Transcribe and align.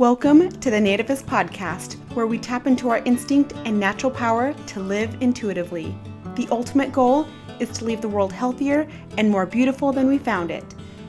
Welcome 0.00 0.48
to 0.60 0.70
the 0.70 0.78
Nativist 0.78 1.24
Podcast, 1.24 1.96
where 2.14 2.26
we 2.26 2.38
tap 2.38 2.66
into 2.66 2.88
our 2.88 3.02
instinct 3.04 3.52
and 3.66 3.78
natural 3.78 4.10
power 4.10 4.54
to 4.68 4.80
live 4.80 5.14
intuitively. 5.20 5.94
The 6.36 6.48
ultimate 6.50 6.90
goal 6.90 7.28
is 7.58 7.68
to 7.76 7.84
leave 7.84 8.00
the 8.00 8.08
world 8.08 8.32
healthier 8.32 8.88
and 9.18 9.28
more 9.28 9.44
beautiful 9.44 9.92
than 9.92 10.08
we 10.08 10.16
found 10.16 10.50
it. 10.50 10.64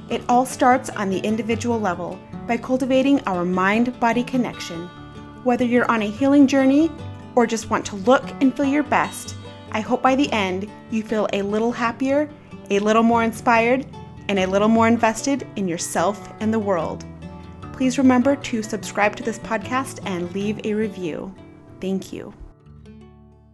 It 0.10 0.22
all 0.28 0.46
starts 0.46 0.90
on 0.90 1.10
the 1.10 1.20
individual 1.20 1.80
level 1.80 2.20
by 2.48 2.58
cultivating 2.58 3.22
our 3.28 3.46
mind 3.46 3.98
body 4.02 4.26
connection. 4.26 4.88
Whether 5.46 5.64
you're 5.64 5.90
on 5.90 6.02
a 6.02 6.12
healing 6.12 6.46
journey 6.46 6.92
or 7.36 7.48
just 7.48 7.70
want 7.70 7.86
to 7.86 7.96
look 7.96 8.30
and 8.42 8.54
feel 8.54 8.66
your 8.66 8.84
best, 8.84 9.36
I 9.72 9.80
hope 9.80 10.02
by 10.02 10.18
the 10.18 10.30
end 10.34 10.70
you 10.90 11.02
feel 11.02 11.30
a 11.32 11.44
little 11.44 11.72
happier, 11.72 12.30
a 12.70 12.80
little 12.80 13.04
more 13.04 13.24
inspired, 13.24 13.86
and 14.28 14.38
a 14.38 14.48
little 14.48 14.68
more 14.68 14.90
invested 14.90 15.48
in 15.56 15.70
yourself 15.70 16.30
and 16.42 16.54
the 16.54 16.60
world. 16.60 17.06
Please 17.82 17.98
remember 17.98 18.36
to 18.36 18.62
subscribe 18.62 19.16
to 19.16 19.24
this 19.24 19.40
podcast 19.40 20.02
and 20.06 20.32
leave 20.36 20.64
a 20.64 20.76
review. 20.76 21.34
Thank 21.80 22.14
you. 22.14 22.32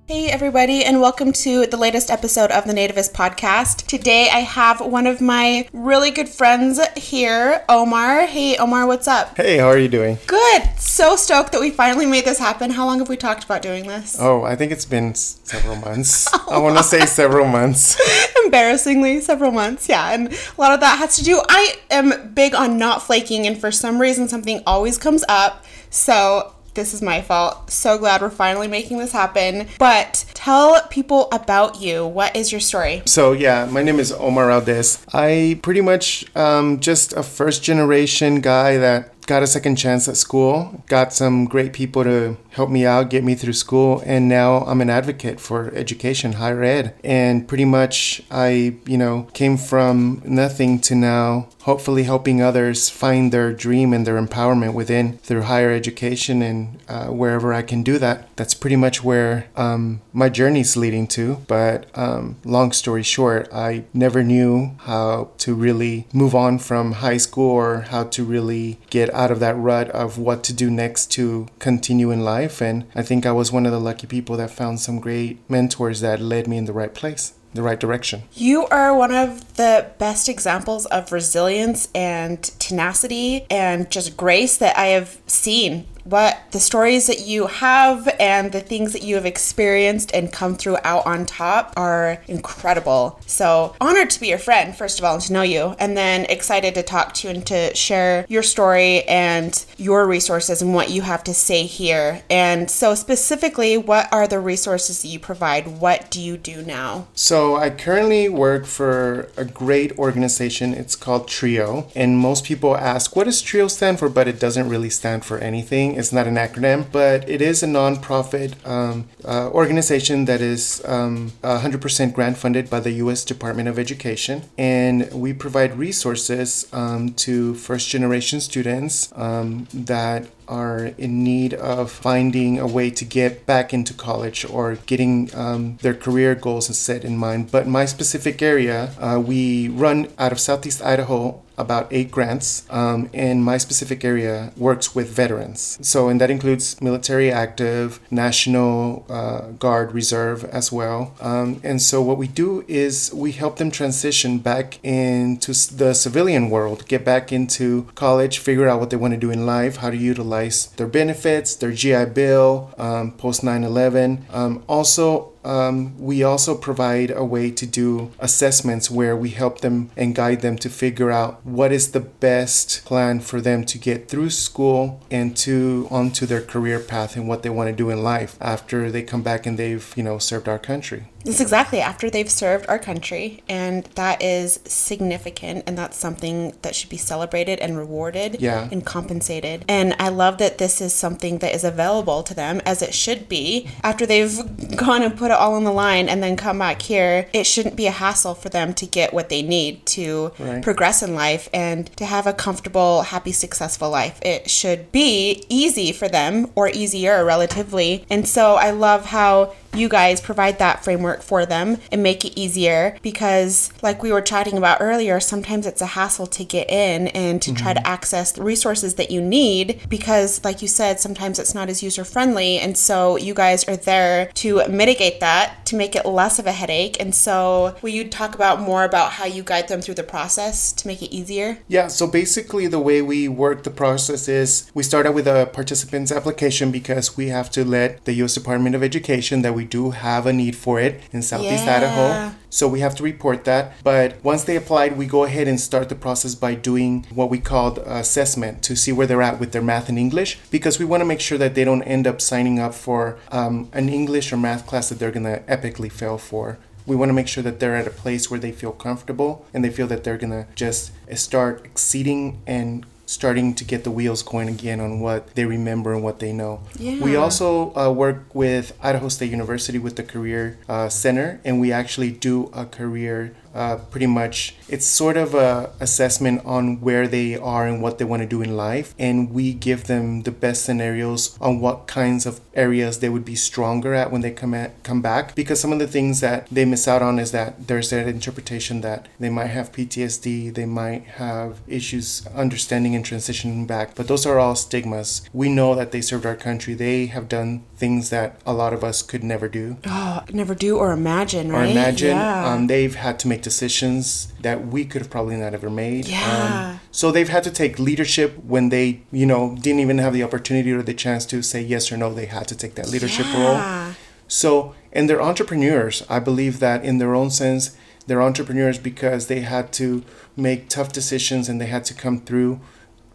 Hey, 0.10 0.30
everybody, 0.30 0.86
and 0.86 1.02
welcome 1.02 1.34
to 1.34 1.66
the 1.66 1.76
latest 1.76 2.10
episode 2.10 2.50
of 2.52 2.64
the 2.64 2.72
Nativist 2.72 3.12
Podcast. 3.12 3.86
Today 3.88 4.30
I 4.32 4.40
have 4.40 4.80
one 4.80 5.06
of 5.06 5.20
my 5.20 5.68
really 5.74 6.12
good 6.12 6.30
friends 6.30 6.80
here, 6.96 7.66
Omar. 7.68 8.26
Hey, 8.26 8.56
Omar, 8.56 8.88
what's 8.88 9.06
up? 9.06 9.36
Hey, 9.36 9.58
how 9.58 9.68
are 9.68 9.78
you 9.78 9.90
doing? 9.90 10.18
Good. 10.26 10.62
So 10.78 11.18
stoked 11.18 11.52
that 11.52 11.60
we 11.60 11.72
finally 11.72 12.06
made 12.06 12.24
this 12.24 12.40
happen. 12.40 12.72
How 12.72 12.86
long 12.86 13.00
have 13.00 13.10
we 13.10 13.18
talked 13.18 13.44
about 13.44 13.62
doing 13.62 13.86
this? 13.86 14.16
Oh, 14.18 14.44
I 14.44 14.56
think 14.56 14.72
it's 14.72 14.86
been 14.86 15.14
several 15.14 15.76
months. 15.76 16.30
Oh, 16.50 16.54
I 16.54 16.58
want 16.60 16.78
to 16.78 16.84
say 16.84 17.06
several 17.06 17.46
months. 17.46 18.00
Embarrassingly, 18.46 19.20
several 19.20 19.52
months, 19.52 19.90
yeah. 19.90 20.14
And 20.14 20.30
a 20.32 20.62
lot 20.62 20.72
of 20.72 20.80
that 20.80 21.00
has 21.00 21.18
to 21.18 21.24
do, 21.26 21.42
I 21.50 21.76
am 21.92 22.32
big 22.34 22.56
on 22.56 22.78
not 22.78 23.02
flaking, 23.02 23.46
and 23.46 23.60
for 23.60 23.70
some 23.74 24.00
reason, 24.00 24.30
something 24.30 24.64
always 24.66 24.98
comes 24.98 25.26
up. 25.28 25.66
So 25.90 26.54
this 26.78 26.94
is 26.94 27.02
my 27.02 27.22
fault. 27.22 27.70
So 27.70 27.98
glad 27.98 28.22
we're 28.22 28.30
finally 28.30 28.70
making 28.70 29.00
this 29.00 29.12
happen. 29.12 29.68
But 29.80 30.24
tell 30.34 30.82
people 30.90 31.28
about 31.34 31.82
you. 31.82 32.08
What 32.08 32.34
is 32.36 32.54
your 32.54 32.62
story? 32.62 33.02
So, 33.06 33.34
yeah, 33.34 33.68
my 33.70 33.84
name 33.84 34.00
is 34.00 34.14
Omar 34.14 34.48
Raudez. 34.48 35.04
I 35.14 35.60
pretty 35.62 35.82
much 35.82 36.24
um, 36.38 36.80
just 36.80 37.12
a 37.14 37.24
first 37.24 37.64
generation 37.64 38.40
guy 38.40 38.78
that 38.78 39.17
got 39.28 39.44
a 39.44 39.48
second 39.48 39.76
chance 39.76 40.08
at 40.08 40.18
school, 40.18 40.84
got 40.88 41.14
some 41.14 41.46
great 41.46 41.74
people 41.74 42.04
to 42.04 42.38
help 42.52 42.70
me 42.70 42.86
out, 42.86 43.10
get 43.10 43.24
me 43.24 43.36
through 43.36 43.54
school, 43.54 44.02
and 44.06 44.28
now 44.28 44.60
I'm 44.62 44.82
an 44.82 44.90
advocate 44.90 45.40
for 45.40 45.72
education, 45.76 46.34
higher 46.34 46.64
ed. 46.64 46.96
And 47.04 47.48
pretty 47.48 47.66
much 47.66 48.24
I, 48.32 48.78
you 48.86 48.98
know, 48.98 49.28
came 49.34 49.58
from 49.58 50.22
nothing 50.26 50.80
to 50.80 50.96
now 50.96 51.50
hopefully 51.68 52.04
helping 52.04 52.42
others 52.42 52.90
find 52.90 53.34
their 53.34 53.52
dream 53.52 53.92
and 53.92 54.08
their 54.08 54.18
empowerment 54.18 54.74
within 54.74 55.18
through 55.18 55.42
higher 55.42 55.70
education 55.70 56.42
and 56.42 56.80
uh, 56.88 57.08
wherever 57.08 57.54
I 57.54 57.62
can 57.62 57.84
do 57.84 58.00
that. 58.00 58.34
That's 58.38 58.54
pretty 58.54 58.78
much 58.78 59.04
where 59.04 59.50
um, 59.58 60.00
my 60.14 60.30
journey's 60.30 60.78
leading 60.78 61.08
to. 61.08 61.44
But 61.46 61.88
um, 61.94 62.38
long 62.46 62.72
story 62.72 63.04
short, 63.04 63.50
I 63.52 63.84
never 63.94 64.24
knew 64.24 64.78
how 64.80 65.32
to 65.40 65.54
really 65.54 66.08
move 66.14 66.34
on 66.34 66.58
from 66.58 66.94
high 66.94 67.18
school 67.18 67.52
or 67.52 67.82
how 67.82 68.06
to 68.06 68.24
really 68.24 68.80
get 68.90 69.14
out 69.18 69.32
of 69.32 69.40
that 69.40 69.58
rut 69.58 69.90
of 69.90 70.18
what 70.18 70.44
to 70.46 70.54
do 70.54 70.70
next 70.70 71.12
to 71.14 71.48
continue 71.60 72.12
in 72.12 72.22
life. 72.22 72.62
And 72.62 72.86
I 72.96 73.02
think 73.02 73.26
I 73.26 73.32
was 73.32 73.52
one 73.52 73.66
of 73.66 73.72
the 73.72 73.80
lucky 73.80 74.08
people 74.08 74.38
that 74.38 74.52
found 74.52 74.80
some 74.80 75.00
great 75.00 75.40
mentors 75.50 76.02
that 76.02 76.22
led 76.22 76.48
me 76.48 76.58
in 76.58 76.66
the 76.66 76.74
right 76.74 76.94
place 76.94 77.34
the 77.54 77.64
right 77.64 77.80
direction. 77.80 78.24
You 78.34 78.68
are 78.68 78.96
one 78.96 79.14
of 79.14 79.56
the 79.56 79.90
best 79.98 80.30
examples 80.30 80.86
of 80.88 81.12
resilience 81.12 81.88
and 81.96 82.44
tenacity 82.60 83.48
and 83.50 83.90
just 83.90 84.16
grace 84.16 84.58
that 84.58 84.78
I 84.78 84.88
have 84.88 85.18
seen 85.28 85.88
what 86.10 86.38
the 86.52 86.60
stories 86.60 87.08
that 87.08 87.28
you 87.28 87.48
have 87.48 88.08
and 88.20 88.52
the 88.52 88.62
things 88.62 88.94
that 88.94 89.04
you 89.04 89.16
have 89.16 89.26
experienced 89.26 90.14
and 90.14 90.32
come 90.32 90.56
through 90.56 90.78
out 90.84 91.06
on 91.06 91.26
top 91.26 91.74
are 91.76 92.22
incredible. 92.28 93.20
So, 93.26 93.76
honored 93.82 94.10
to 94.12 94.20
be 94.20 94.28
your 94.28 94.38
friend, 94.38 94.76
first 94.76 95.00
of 95.00 95.06
all, 95.06 95.16
and 95.16 95.24
to 95.24 95.34
know 95.34 95.42
you, 95.42 95.76
and 95.80 95.98
then 95.98 96.26
excited 96.26 96.76
to 96.76 96.84
talk 96.84 97.14
to 97.16 97.28
you 97.28 97.34
and 97.34 97.46
to 97.48 97.76
share 97.76 98.26
your 98.30 98.44
story 98.44 99.04
and 99.04 99.66
your 99.78 100.08
resources 100.08 100.62
and 100.62 100.74
what 100.74 100.90
you 100.90 101.02
have 101.02 101.24
to 101.26 101.34
say 101.34 101.66
here. 101.66 102.22
And 102.30 102.72
so, 102.72 102.96
specifically, 102.96 103.78
what 103.78 104.12
are 104.14 104.28
the 104.28 104.40
resources 104.40 105.02
that 105.02 105.10
you 105.10 105.20
provide? 105.20 105.80
What 105.80 106.10
do 106.10 106.22
you 106.22 106.38
do 106.38 106.62
now? 106.62 107.08
So, 107.16 107.58
I 107.58 107.70
currently 107.70 108.30
work 108.30 108.66
for 108.66 109.30
a 109.36 109.44
great 109.44 109.98
organization. 109.98 110.74
It's 110.74 110.96
called 110.96 111.28
TRIO. 111.28 111.90
And 111.96 112.18
most 112.18 112.46
people 112.46 112.78
ask, 112.78 113.16
what 113.16 113.26
does 113.26 113.42
TRIO 113.42 113.68
stand 113.68 114.00
for? 114.00 114.08
But 114.08 114.28
it 114.28 114.40
doesn't 114.40 114.70
really 114.70 114.90
stand 114.90 115.26
for 115.26 115.38
anything 115.40 115.97
it's 115.98 116.14
not 116.14 116.28
an 116.28 116.36
acronym, 116.36 116.86
but 116.92 117.28
it 117.28 117.42
is 117.42 117.64
a 117.64 117.66
nonprofit 117.66 118.54
um, 118.68 119.10
uh, 119.26 119.50
organization 119.50 120.26
that 120.26 120.42
is 120.42 120.82
um, 120.86 121.32
100% 121.42 122.14
grant 122.14 122.38
funded 122.38 122.70
by 122.70 122.80
the 122.80 122.92
U.S. 123.04 123.26
Department 123.26 123.68
of 123.68 123.80
Education. 123.80 124.44
And 124.58 125.12
we 125.12 125.34
provide 125.34 125.78
resources 125.78 126.68
um, 126.72 127.14
to 127.26 127.56
first 127.56 127.90
generation 127.90 128.42
students 128.42 129.12
um, 129.16 129.68
that 129.74 130.28
are 130.48 130.86
in 130.98 131.24
need 131.24 131.54
of 131.54 131.92
finding 131.92 132.60
a 132.60 132.68
way 132.68 132.90
to 132.92 133.06
get 133.06 133.46
back 133.46 133.74
into 133.74 133.94
college 133.94 134.46
or 134.46 134.76
getting 134.86 135.34
um, 135.36 135.78
their 135.82 135.94
career 135.94 136.36
goals 136.36 136.76
set 136.78 137.04
in 137.04 137.18
mind. 137.18 137.52
But 137.52 137.68
my 137.68 137.86
specific 137.86 138.42
area, 138.42 138.94
uh, 139.00 139.20
we 139.20 139.68
run 139.70 140.10
out 140.18 140.32
of 140.32 140.40
Southeast 140.40 140.82
Idaho 140.82 141.42
about 141.58 141.88
eight 141.92 142.12
grants, 142.12 142.66
um, 142.70 143.10
and 143.14 143.44
my 143.44 143.58
specific 143.58 144.06
area 144.06 144.52
works 144.56 144.94
with 144.94 145.10
veterans. 145.10 145.78
So, 145.82 146.08
and 146.08 146.22
that 146.22 146.30
includes 146.30 146.80
military 146.82 147.32
active, 147.32 148.00
National 148.12 149.06
uh, 149.10 149.52
Guard 149.58 149.92
Reserve 149.92 150.44
as 150.46 150.72
well. 150.72 151.16
Um, 151.20 151.60
and 151.64 151.82
so, 151.82 152.02
what 152.02 152.18
we 152.18 152.28
do 152.28 152.64
is 152.68 153.12
we 153.14 153.32
help 153.32 153.58
them 153.58 153.72
transition 153.72 154.38
back 154.38 154.84
into 154.84 155.54
the 155.76 155.94
civilian 155.94 156.50
world, 156.50 156.88
get 156.88 157.04
back 157.04 157.32
into 157.32 157.88
college, 157.96 158.38
figure 158.38 158.68
out 158.68 158.80
what 158.80 158.92
they 158.92 158.98
want 158.98 159.14
to 159.14 159.20
do 159.20 159.32
in 159.32 159.46
life, 159.46 159.78
how 159.78 159.90
to 159.90 159.98
utilize 159.98 160.37
their 160.78 160.88
benefits, 160.88 161.56
their 161.56 161.72
GI 161.72 162.06
Bill, 162.14 162.74
um, 162.78 163.12
post 163.12 163.44
9 163.44 163.64
11. 163.64 164.26
Um, 164.32 164.64
also, 164.68 165.34
um, 165.48 165.98
we 165.98 166.24
also 166.24 166.56
provide 166.56 167.10
a 167.10 167.24
way 167.24 167.52
to 167.52 167.66
do 167.66 168.12
assessments 168.20 168.92
where 168.92 169.16
we 169.16 169.30
help 169.30 169.62
them 169.62 169.90
and 169.96 170.14
guide 170.14 170.42
them 170.42 170.58
to 170.58 170.70
figure 170.70 171.10
out 171.10 171.44
what 171.46 171.72
is 171.72 171.92
the 171.92 172.02
best 172.02 172.84
plan 172.84 173.22
for 173.22 173.40
them 173.40 173.64
to 173.66 173.78
get 173.78 174.10
through 174.10 174.30
school 174.30 175.02
and 175.10 175.38
to 175.38 175.88
onto 175.90 176.26
their 176.26 176.42
career 176.42 176.80
path 176.80 177.16
and 177.16 177.28
what 177.28 177.44
they 177.44 177.50
want 177.50 177.70
to 177.70 177.76
do 177.76 177.90
in 177.90 178.04
life 178.04 178.38
after 178.42 178.92
they 178.92 179.02
come 179.02 179.24
back 179.24 179.46
and 179.46 179.58
they've 179.58 179.94
you 179.96 180.04
know 180.04 180.18
served 180.18 180.50
our 180.50 180.60
country. 180.60 181.08
It's 181.28 181.42
exactly 181.42 181.82
after 181.82 182.10
they've 182.10 182.30
served 182.30 182.68
our 182.70 182.80
country, 182.80 183.44
and 183.50 183.84
that 183.96 184.22
is 184.22 184.60
significant, 184.66 185.66
and 185.68 185.78
that's 185.78 185.98
something 185.98 186.56
that 186.62 186.74
should 186.74 186.90
be 186.90 186.98
celebrated 186.98 187.60
and 187.60 187.78
rewarded 187.78 188.38
yeah. 188.40 188.70
and 188.72 188.86
compensated. 188.86 189.66
And 189.68 189.94
I 190.00 190.08
love 190.08 190.38
that 190.38 190.58
this 190.58 190.80
is 190.80 190.94
something 190.94 191.40
that 191.40 191.54
is 191.54 191.66
available 191.66 192.24
to 192.24 192.34
them 192.34 192.62
as 192.66 192.82
it 192.82 192.94
should 192.94 193.28
be 193.28 193.70
after 193.84 194.06
they've 194.06 194.40
gone 194.78 195.02
and 195.02 195.18
put 195.18 195.32
all 195.38 195.56
on 195.56 195.64
the 195.64 195.72
line 195.72 196.10
and 196.10 196.22
then 196.22 196.36
come 196.36 196.60
back 196.60 196.82
here. 196.82 197.28
It 197.34 197.46
shouldn't 197.46 197.76
be 197.76 197.88
a 197.88 197.92
hassle 197.92 198.36
for 198.36 198.50
them 198.50 198.74
to 198.76 198.86
get 198.86 199.14
what 199.14 199.30
they 199.30 199.42
need 199.42 199.86
to 199.88 200.32
right. 200.40 200.64
progress 200.64 201.02
in 201.02 201.16
life 201.16 201.50
and 201.54 201.88
to 201.98 202.06
have 202.06 202.28
a 202.28 202.34
comfortable, 202.34 203.04
happy, 203.04 203.32
successful 203.32 203.90
life. 203.90 204.20
It 204.22 204.50
should 204.50 204.92
be 204.92 205.46
easy 205.50 205.92
for 205.92 206.08
them 206.08 206.52
or 206.56 206.70
easier 206.70 207.24
relatively. 207.26 208.06
And 208.10 208.28
so 208.28 208.56
I 208.56 208.72
love 208.72 209.06
how 209.06 209.54
you 209.74 209.90
guys 209.90 210.22
provide 210.22 210.60
that 210.60 210.84
framework 210.84 211.22
for 211.22 211.46
them 211.46 211.78
and 211.92 212.04
make 212.04 212.26
it 212.26 212.38
easier 212.38 212.98
because, 213.02 213.72
like 213.82 214.02
we 214.02 214.12
were 214.12 214.22
chatting 214.22 214.58
about 214.58 214.82
earlier, 214.82 215.20
sometimes 215.20 215.66
it's 215.66 215.82
a 215.82 215.88
hassle 215.88 216.28
to 216.28 216.44
get 216.44 216.70
in 216.70 217.08
and 217.10 217.42
to 217.42 217.52
mm-hmm. 217.52 217.64
try 217.64 217.74
to 217.74 217.80
mm-hmm. 217.80 217.88
access 217.88 218.32
the 218.32 218.44
resources 218.44 218.96
that 218.96 219.12
you 219.12 219.22
need 219.22 219.82
because, 219.90 220.44
like 220.44 220.62
you 220.62 220.68
said, 220.68 221.00
sometimes 221.00 221.40
it's 221.40 221.54
not 221.54 221.70
as 221.70 221.84
user 221.84 222.04
friendly. 222.04 222.58
And 222.60 222.78
so, 222.78 223.18
you 223.18 223.34
guys 223.34 223.68
are 223.68 223.78
there 223.78 224.28
to 224.36 224.68
mitigate 224.68 225.20
that, 225.20 225.66
to 225.68 225.76
make 225.76 225.96
it 225.96 226.06
less 226.06 226.40
of 226.40 226.48
a 226.48 226.52
headache. 226.52 227.00
And 227.00 227.14
so, 227.14 227.76
will 227.82 227.90
you 227.90 228.08
talk 228.08 228.36
about 228.36 228.62
more 228.62 228.84
about 228.84 229.14
how 229.14 229.26
you 229.26 229.44
guide 229.44 229.68
them 229.68 229.82
through 229.82 229.96
the 229.96 230.04
process 230.04 230.72
to 230.74 230.88
make 230.88 231.02
it 231.02 231.14
easier? 231.14 231.60
Yeah, 231.68 231.88
so 231.88 232.08
basically, 232.08 232.68
the 232.68 232.80
way 232.80 233.02
we 233.02 233.28
work 233.28 233.64
the 233.64 233.72
process 233.72 234.28
is 234.28 234.72
we 234.74 234.84
start 234.84 235.06
out 235.06 235.14
with 235.14 235.28
a 235.28 235.50
participant's 235.54 236.12
application 236.12 236.72
because 236.72 237.18
we 237.18 237.28
have 237.28 237.50
to 237.52 237.64
let 237.64 238.06
the 238.06 238.14
U.S. 238.14 238.34
Department 238.34 238.76
of 238.76 238.84
Education 238.84 239.42
that 239.42 239.54
we 239.54 239.67
do 239.68 239.92
have 239.92 240.26
a 240.26 240.34
need 240.34 240.56
for 240.56 240.80
it 240.80 241.02
in 241.12 241.22
Southeast 241.22 241.66
yeah. 241.66 241.78
Idaho. 241.78 242.36
So 242.50 242.68
we 242.68 242.80
have 242.80 242.96
to 242.96 243.04
report 243.04 243.44
that. 243.46 243.74
But 243.84 244.24
once 244.24 244.44
they 244.44 244.56
applied, 244.56 244.98
we 244.98 245.06
go 245.06 245.26
ahead 245.26 245.48
and 245.48 245.60
start 245.60 245.90
the 245.90 245.96
process 245.96 246.34
by 246.34 246.56
doing 246.56 247.06
what 247.14 247.30
we 247.30 247.40
called 247.40 247.80
assessment 247.80 248.64
to 248.64 248.76
see 248.76 248.92
where 248.92 249.06
they're 249.06 249.22
at 249.22 249.40
with 249.40 249.52
their 249.52 249.62
math 249.62 249.90
and 249.90 250.00
English 250.00 250.40
because 250.50 250.80
we 250.80 250.86
want 250.86 251.02
to 251.02 251.06
make 251.06 251.20
sure 251.20 251.38
that 251.38 251.56
they 251.56 251.64
don't 251.64 251.84
end 251.84 252.08
up 252.08 252.22
signing 252.22 252.60
up 252.60 252.74
for 252.74 253.18
um, 253.32 253.70
an 253.74 253.90
English 253.90 254.32
or 254.32 254.38
math 254.38 254.66
class 254.66 254.90
that 254.90 255.00
they're 255.00 255.12
going 255.12 255.26
to 255.26 255.40
epically 255.48 255.92
fail 255.92 256.18
for 256.18 256.58
we 256.88 256.96
want 256.96 257.10
to 257.10 257.14
make 257.14 257.28
sure 257.28 257.44
that 257.44 257.60
they're 257.60 257.76
at 257.76 257.86
a 257.86 257.92
place 257.92 258.32
where 258.32 258.40
they 258.40 258.52
feel 258.52 258.72
comfortable 258.72 259.46
and 259.54 259.64
they 259.64 259.70
feel 259.70 259.88
that 259.88 260.06
they're 260.06 260.18
going 260.18 260.32
to 260.32 260.48
just 260.56 260.92
start 261.16 261.66
exceeding 261.66 262.42
and 262.48 262.86
starting 263.08 263.56
to 263.56 263.64
get 263.64 263.84
the 263.86 263.90
wheels 263.90 264.22
going 264.22 264.50
again 264.50 264.80
on 264.80 265.00
what 265.00 265.34
they 265.34 265.46
remember 265.46 265.94
and 265.94 266.04
what 266.04 266.20
they 266.20 266.32
know. 266.32 266.62
Yeah. 266.78 267.02
We 267.02 267.16
also 267.16 267.74
uh, 267.76 267.90
work 267.90 268.36
with 268.36 268.78
Idaho 268.84 269.08
State 269.08 269.32
University 269.32 269.80
with 269.80 269.96
the 269.96 270.04
Career 270.04 270.60
uh, 270.68 270.90
Center, 270.90 271.40
and 271.44 271.60
we 271.60 271.72
actually 271.72 272.12
do 272.12 272.52
a 272.54 272.66
career 272.66 273.34
uh, 273.58 273.78
pretty 273.92 274.08
much 274.08 274.56
it's 274.70 274.86
sort 274.86 275.18
of 275.18 275.34
a 275.34 275.72
assessment 275.80 276.42
on 276.46 276.80
where 276.82 277.08
they 277.08 277.36
are 277.38 277.66
and 277.66 277.82
what 277.82 277.98
they 277.98 278.06
want 278.06 278.22
to 278.22 278.28
do 278.28 278.42
in 278.42 278.56
life 278.58 278.94
and 279.00 279.32
we 279.34 279.54
give 279.54 279.86
them 279.86 280.24
the 280.24 280.32
best 280.32 280.64
scenarios 280.66 281.38
on 281.40 281.60
what 281.60 281.88
kinds 281.88 282.26
of 282.26 282.40
areas 282.54 283.00
they 283.00 283.10
would 283.10 283.24
be 283.26 283.36
stronger 283.36 283.94
at 283.94 284.12
when 284.12 284.22
they 284.22 284.32
come 284.32 284.54
at, 284.54 284.72
come 284.84 285.02
back 285.02 285.34
because 285.36 285.60
some 285.60 285.72
of 285.72 285.80
the 285.80 285.88
things 285.88 286.20
that 286.22 286.46
they 286.52 286.66
miss 286.66 286.88
out 286.88 287.02
on 287.02 287.18
is 287.20 287.32
that 287.32 287.68
there's 287.68 287.90
that 287.92 288.08
interpretation 288.08 288.82
that 288.82 289.08
they 289.20 289.30
might 289.30 289.48
have 289.58 289.72
PTSD 289.72 290.54
they 290.54 290.66
might 290.66 291.04
have 291.24 291.60
issues 291.68 292.26
understanding 292.36 292.94
and 292.96 293.06
transitioning 293.06 293.66
back 293.66 293.96
but 293.96 294.08
those 294.08 294.26
are 294.26 294.38
all 294.40 294.56
stigmas 294.56 295.22
we 295.34 295.50
know 295.50 295.74
that 295.76 295.92
they 295.92 296.02
served 296.02 296.26
our 296.26 296.36
country 296.36 296.74
they 296.74 297.06
have 297.08 297.28
done 297.30 297.64
things 297.78 298.10
that 298.10 298.40
a 298.46 298.54
lot 298.54 298.74
of 298.74 298.84
us 298.84 299.02
could 299.02 299.24
never 299.24 299.48
do 299.48 299.78
Oh, 299.86 300.24
never 300.34 300.56
do 300.56 300.78
or 300.78 300.92
imagine, 300.92 301.52
right? 301.52 301.68
or 301.68 301.72
imagine. 301.72 302.10
Yeah. 302.18 302.46
Um, 302.54 302.68
they've 302.68 302.96
had 302.96 303.20
to 303.20 303.28
make 303.28 303.42
decisions 303.52 304.06
that 304.42 304.58
we 304.74 304.82
could 304.90 305.02
have 305.04 305.12
probably 305.18 305.38
not 305.44 305.54
ever 305.60 305.70
made. 305.86 306.04
Yeah. 306.08 306.72
Um, 306.74 306.80
so 307.00 307.06
they've 307.12 307.34
had 307.38 307.44
to 307.50 307.52
take 307.62 307.74
leadership 307.90 308.30
when 308.54 308.66
they, 308.76 308.88
you 309.22 309.26
know, 309.32 309.56
didn't 309.66 309.82
even 309.86 309.98
have 310.06 310.14
the 310.18 310.24
opportunity 310.28 310.72
or 310.78 310.82
the 310.92 310.94
chance 311.06 311.24
to 311.34 311.38
say 311.52 311.62
yes 311.74 311.84
or 311.92 311.98
no. 312.04 312.08
They 312.14 312.26
had 312.40 312.48
to 312.52 312.56
take 312.64 312.74
that 312.80 312.88
leadership 312.94 313.26
Yeah. 313.30 313.42
role. 313.44 313.94
So, 314.28 314.50
and 314.96 315.04
they're 315.08 315.22
entrepreneurs. 315.32 315.96
I 316.18 316.20
believe 316.30 316.56
that 316.66 316.80
in 316.90 316.96
their 317.02 317.14
own 317.22 317.30
sense, 317.44 317.64
they're 318.08 318.22
entrepreneurs 318.30 318.78
because 318.90 319.22
they 319.28 319.42
had 319.56 319.66
to 319.82 319.88
make 320.36 320.60
tough 320.70 320.90
decisions 321.00 321.44
and 321.50 321.58
they 321.62 321.70
had 321.76 321.86
to 321.90 321.94
come 322.04 322.18
through 322.28 322.60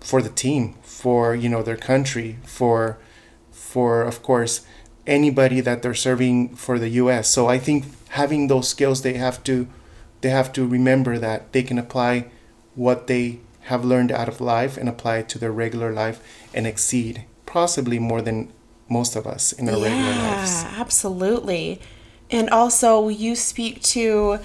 for 0.00 0.20
the 0.26 0.35
team, 0.44 0.64
for 0.82 1.23
you 1.43 1.49
know 1.52 1.62
their 1.62 1.81
country, 1.93 2.31
for 2.58 2.99
for 3.70 3.90
of 4.12 4.17
course 4.28 4.55
anybody 5.06 5.61
that 5.69 5.78
they're 5.82 5.94
serving 6.08 6.37
for 6.64 6.75
the 6.78 6.90
US. 7.02 7.25
So 7.37 7.40
I 7.56 7.58
think 7.67 7.78
having 8.20 8.49
those 8.49 8.69
skills 8.75 8.99
they 9.02 9.14
have 9.26 9.38
to 9.50 9.67
they 10.23 10.31
have 10.31 10.53
to 10.55 10.67
remember 10.67 11.19
that 11.19 11.53
they 11.53 11.63
can 11.63 11.79
apply 11.79 12.27
what 12.75 13.07
they 13.07 13.41
have 13.63 13.85
learned 13.85 14.11
out 14.11 14.29
of 14.29 14.41
life 14.41 14.77
and 14.77 14.89
apply 14.89 15.19
it 15.19 15.29
to 15.29 15.39
their 15.39 15.53
regular 15.53 15.93
life 15.93 16.21
and 16.55 16.67
exceed 16.67 17.25
possibly 17.47 17.99
more 17.99 18.23
than 18.23 18.53
most 18.89 19.15
of 19.15 19.27
us 19.27 19.53
in 19.53 19.69
our 19.69 19.75
regular 19.75 20.03
lives. 20.03 20.63
Yeah, 20.63 20.75
absolutely. 20.79 21.81
And 22.31 22.49
also, 22.51 23.09
you 23.09 23.37
speak 23.37 23.83
to 23.83 24.39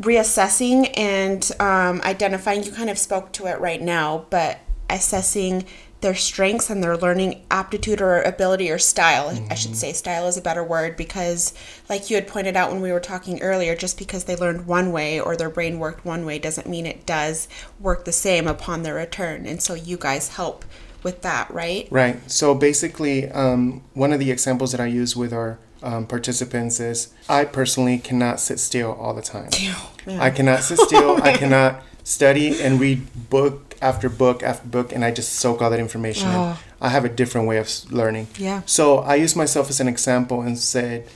reassessing 0.00 0.96
and 0.96 1.50
um, 1.60 2.00
identifying. 2.02 2.62
You 2.62 2.72
kind 2.72 2.88
of 2.88 2.98
spoke 2.98 3.32
to 3.32 3.46
it 3.46 3.60
right 3.60 3.82
now, 3.82 4.26
but 4.30 4.60
assessing 4.88 5.64
their 6.00 6.14
strengths 6.14 6.70
and 6.70 6.82
their 6.82 6.96
learning 6.96 7.44
aptitude 7.50 8.00
or 8.00 8.22
ability 8.22 8.70
or 8.70 8.78
style. 8.78 9.36
I 9.50 9.54
should 9.54 9.76
say 9.76 9.92
style 9.92 10.26
is 10.26 10.36
a 10.36 10.42
better 10.42 10.62
word 10.62 10.96
because, 10.96 11.54
like 11.88 12.08
you 12.08 12.16
had 12.16 12.28
pointed 12.28 12.56
out 12.56 12.70
when 12.70 12.80
we 12.80 12.92
were 12.92 13.00
talking 13.00 13.42
earlier, 13.42 13.74
just 13.74 13.98
because 13.98 14.24
they 14.24 14.36
learned 14.36 14.66
one 14.66 14.92
way 14.92 15.18
or 15.20 15.36
their 15.36 15.50
brain 15.50 15.78
worked 15.78 16.04
one 16.04 16.24
way 16.24 16.38
doesn't 16.38 16.68
mean 16.68 16.86
it 16.86 17.04
does 17.04 17.48
work 17.80 18.04
the 18.04 18.12
same 18.12 18.46
upon 18.46 18.82
their 18.82 18.94
return. 18.94 19.46
And 19.46 19.60
so, 19.60 19.74
you 19.74 19.96
guys 19.96 20.28
help 20.28 20.64
with 21.02 21.22
that, 21.22 21.50
right? 21.50 21.88
Right. 21.90 22.30
So 22.30 22.54
basically, 22.54 23.28
um, 23.30 23.82
one 23.94 24.12
of 24.12 24.20
the 24.20 24.30
examples 24.30 24.72
that 24.72 24.80
I 24.80 24.86
use 24.86 25.16
with 25.16 25.32
our 25.32 25.58
um, 25.82 26.06
participants 26.06 26.80
is 26.80 27.12
I 27.28 27.44
personally 27.44 27.98
cannot 27.98 28.40
sit 28.40 28.58
still 28.58 28.92
all 28.92 29.14
the 29.14 29.22
time. 29.22 29.50
man. 30.06 30.20
I 30.20 30.30
cannot 30.30 30.62
sit 30.62 30.78
still. 30.78 31.22
I 31.22 31.32
cannot 31.36 31.82
study 32.04 32.60
and 32.62 32.80
read 32.80 33.06
book 33.30 33.67
after 33.80 34.08
book 34.08 34.42
after 34.42 34.66
book, 34.66 34.92
and 34.92 35.04
I 35.04 35.10
just 35.10 35.32
soak 35.34 35.62
all 35.62 35.70
that 35.70 35.80
information 35.80 36.28
in. 36.28 36.34
Oh. 36.34 36.58
I 36.80 36.88
have 36.90 37.04
a 37.04 37.08
different 37.08 37.48
way 37.48 37.58
of 37.58 37.70
learning. 37.92 38.28
Yeah. 38.38 38.62
So 38.66 38.98
I 38.98 39.16
use 39.16 39.34
myself 39.34 39.68
as 39.70 39.80
an 39.80 39.88
example 39.88 40.42
and 40.42 40.58
said, 40.58 41.08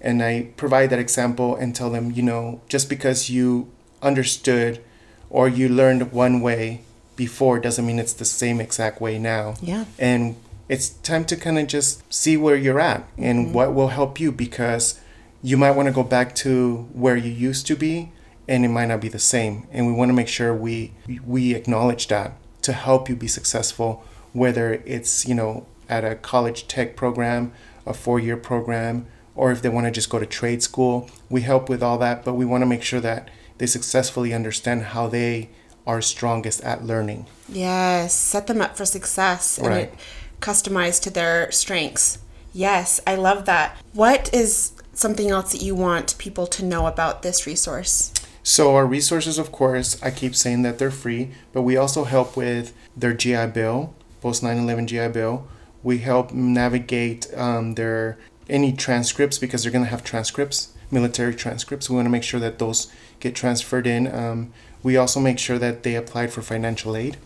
and 0.00 0.22
I 0.22 0.48
provide 0.56 0.90
that 0.90 0.98
example 0.98 1.56
and 1.56 1.74
tell 1.74 1.90
them, 1.90 2.12
you 2.12 2.22
know, 2.22 2.60
just 2.68 2.88
because 2.88 3.28
you 3.28 3.70
understood 4.02 4.82
or 5.30 5.48
you 5.48 5.68
learned 5.68 6.12
one 6.12 6.40
way 6.40 6.82
before 7.16 7.58
doesn't 7.58 7.84
mean 7.84 7.98
it's 7.98 8.12
the 8.12 8.24
same 8.24 8.60
exact 8.60 9.00
way 9.00 9.18
now. 9.18 9.54
Yeah. 9.60 9.86
And 9.98 10.36
it's 10.68 10.90
time 10.90 11.24
to 11.26 11.36
kind 11.36 11.58
of 11.58 11.66
just 11.66 12.12
see 12.12 12.36
where 12.36 12.56
you're 12.56 12.80
at 12.80 13.08
and 13.16 13.46
mm-hmm. 13.46 13.54
what 13.54 13.74
will 13.74 13.88
help 13.88 14.20
you 14.20 14.30
because 14.30 15.00
you 15.42 15.56
might 15.56 15.72
want 15.72 15.86
to 15.86 15.92
go 15.92 16.02
back 16.02 16.34
to 16.36 16.88
where 16.92 17.16
you 17.16 17.30
used 17.30 17.66
to 17.66 17.76
be 17.76 18.12
and 18.48 18.64
it 18.64 18.68
might 18.68 18.86
not 18.86 19.00
be 19.00 19.08
the 19.08 19.18
same. 19.18 19.68
And 19.70 19.86
we 19.86 19.92
want 19.92 20.08
to 20.08 20.14
make 20.14 20.28
sure 20.28 20.54
we 20.54 20.94
we 21.24 21.54
acknowledge 21.54 22.08
that 22.08 22.32
to 22.62 22.72
help 22.72 23.08
you 23.08 23.16
be 23.16 23.28
successful 23.28 24.04
whether 24.32 24.74
it's, 24.84 25.26
you 25.26 25.34
know, 25.34 25.66
at 25.88 26.04
a 26.04 26.14
college 26.14 26.68
tech 26.68 26.96
program, 26.96 27.52
a 27.86 27.94
four-year 27.94 28.36
program, 28.36 29.06
or 29.34 29.50
if 29.50 29.62
they 29.62 29.68
want 29.68 29.86
to 29.86 29.90
just 29.90 30.10
go 30.10 30.18
to 30.18 30.26
trade 30.26 30.62
school. 30.62 31.08
We 31.30 31.42
help 31.42 31.68
with 31.68 31.82
all 31.82 31.98
that, 31.98 32.24
but 32.24 32.34
we 32.34 32.44
want 32.44 32.62
to 32.62 32.66
make 32.66 32.82
sure 32.82 33.00
that 33.00 33.30
they 33.58 33.66
successfully 33.66 34.34
understand 34.34 34.82
how 34.82 35.08
they 35.08 35.50
are 35.86 36.02
strongest 36.02 36.62
at 36.62 36.84
learning. 36.84 37.26
Yes, 37.48 38.12
set 38.14 38.46
them 38.46 38.60
up 38.60 38.76
for 38.76 38.84
success 38.84 39.58
and 39.58 39.72
it 39.72 39.94
customized 40.40 41.02
to 41.02 41.10
their 41.10 41.50
strengths. 41.50 42.18
Yes, 42.52 43.00
I 43.06 43.14
love 43.14 43.46
that. 43.46 43.76
What 43.92 44.32
is 44.34 44.72
something 44.92 45.30
else 45.30 45.52
that 45.52 45.62
you 45.62 45.74
want 45.74 46.18
people 46.18 46.46
to 46.48 46.64
know 46.64 46.86
about 46.86 47.22
this 47.22 47.46
resource? 47.46 48.12
So 48.48 48.74
our 48.74 48.86
resources, 48.86 49.36
of 49.36 49.52
course, 49.52 50.02
I 50.02 50.10
keep 50.10 50.34
saying 50.34 50.62
that 50.62 50.78
they're 50.78 50.90
free, 50.90 51.32
but 51.52 51.60
we 51.60 51.76
also 51.76 52.04
help 52.04 52.34
with 52.34 52.72
their 52.96 53.12
GI 53.12 53.48
Bill, 53.48 53.92
post 54.22 54.42
9/11 54.42 54.86
GI 54.86 55.08
Bill. 55.08 55.46
We 55.82 55.98
help 55.98 56.32
navigate 56.32 57.26
um, 57.36 57.74
their 57.74 58.16
any 58.48 58.72
transcripts 58.72 59.38
because 59.38 59.62
they're 59.62 59.70
going 59.70 59.84
to 59.84 59.90
have 59.90 60.02
transcripts, 60.02 60.72
military 60.90 61.34
transcripts. 61.34 61.90
We 61.90 61.96
want 61.96 62.06
to 62.06 62.10
make 62.10 62.22
sure 62.22 62.40
that 62.40 62.58
those 62.58 62.90
get 63.20 63.34
transferred 63.34 63.86
in. 63.86 64.06
Um, 64.06 64.50
we 64.82 64.96
also 64.96 65.20
make 65.20 65.38
sure 65.38 65.58
that 65.58 65.82
they 65.82 65.94
applied 65.94 66.32
for 66.32 66.40
financial 66.40 66.96
aid. 66.96 67.18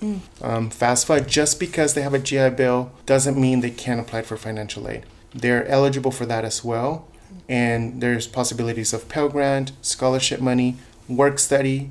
Um, 0.42 0.70
FAFSA, 0.70 1.28
just 1.28 1.60
because 1.60 1.94
they 1.94 2.02
have 2.02 2.14
a 2.14 2.19
GI 2.19 2.50
Bill 2.50 2.90
doesn't 3.06 3.38
mean 3.40 3.60
they 3.60 3.70
can't 3.70 4.00
apply 4.00 4.22
for 4.22 4.36
financial 4.36 4.88
aid. 4.88 5.06
They're 5.32 5.69
eligible 5.69 6.10
for 6.10 6.26
that 6.26 6.44
as 6.44 6.64
well. 6.64 7.06
And 7.48 8.00
there's 8.00 8.26
possibilities 8.26 8.92
of 8.92 9.08
Pell 9.08 9.28
Grant, 9.28 9.72
scholarship 9.82 10.40
money, 10.40 10.78
work 11.16 11.38
study. 11.38 11.90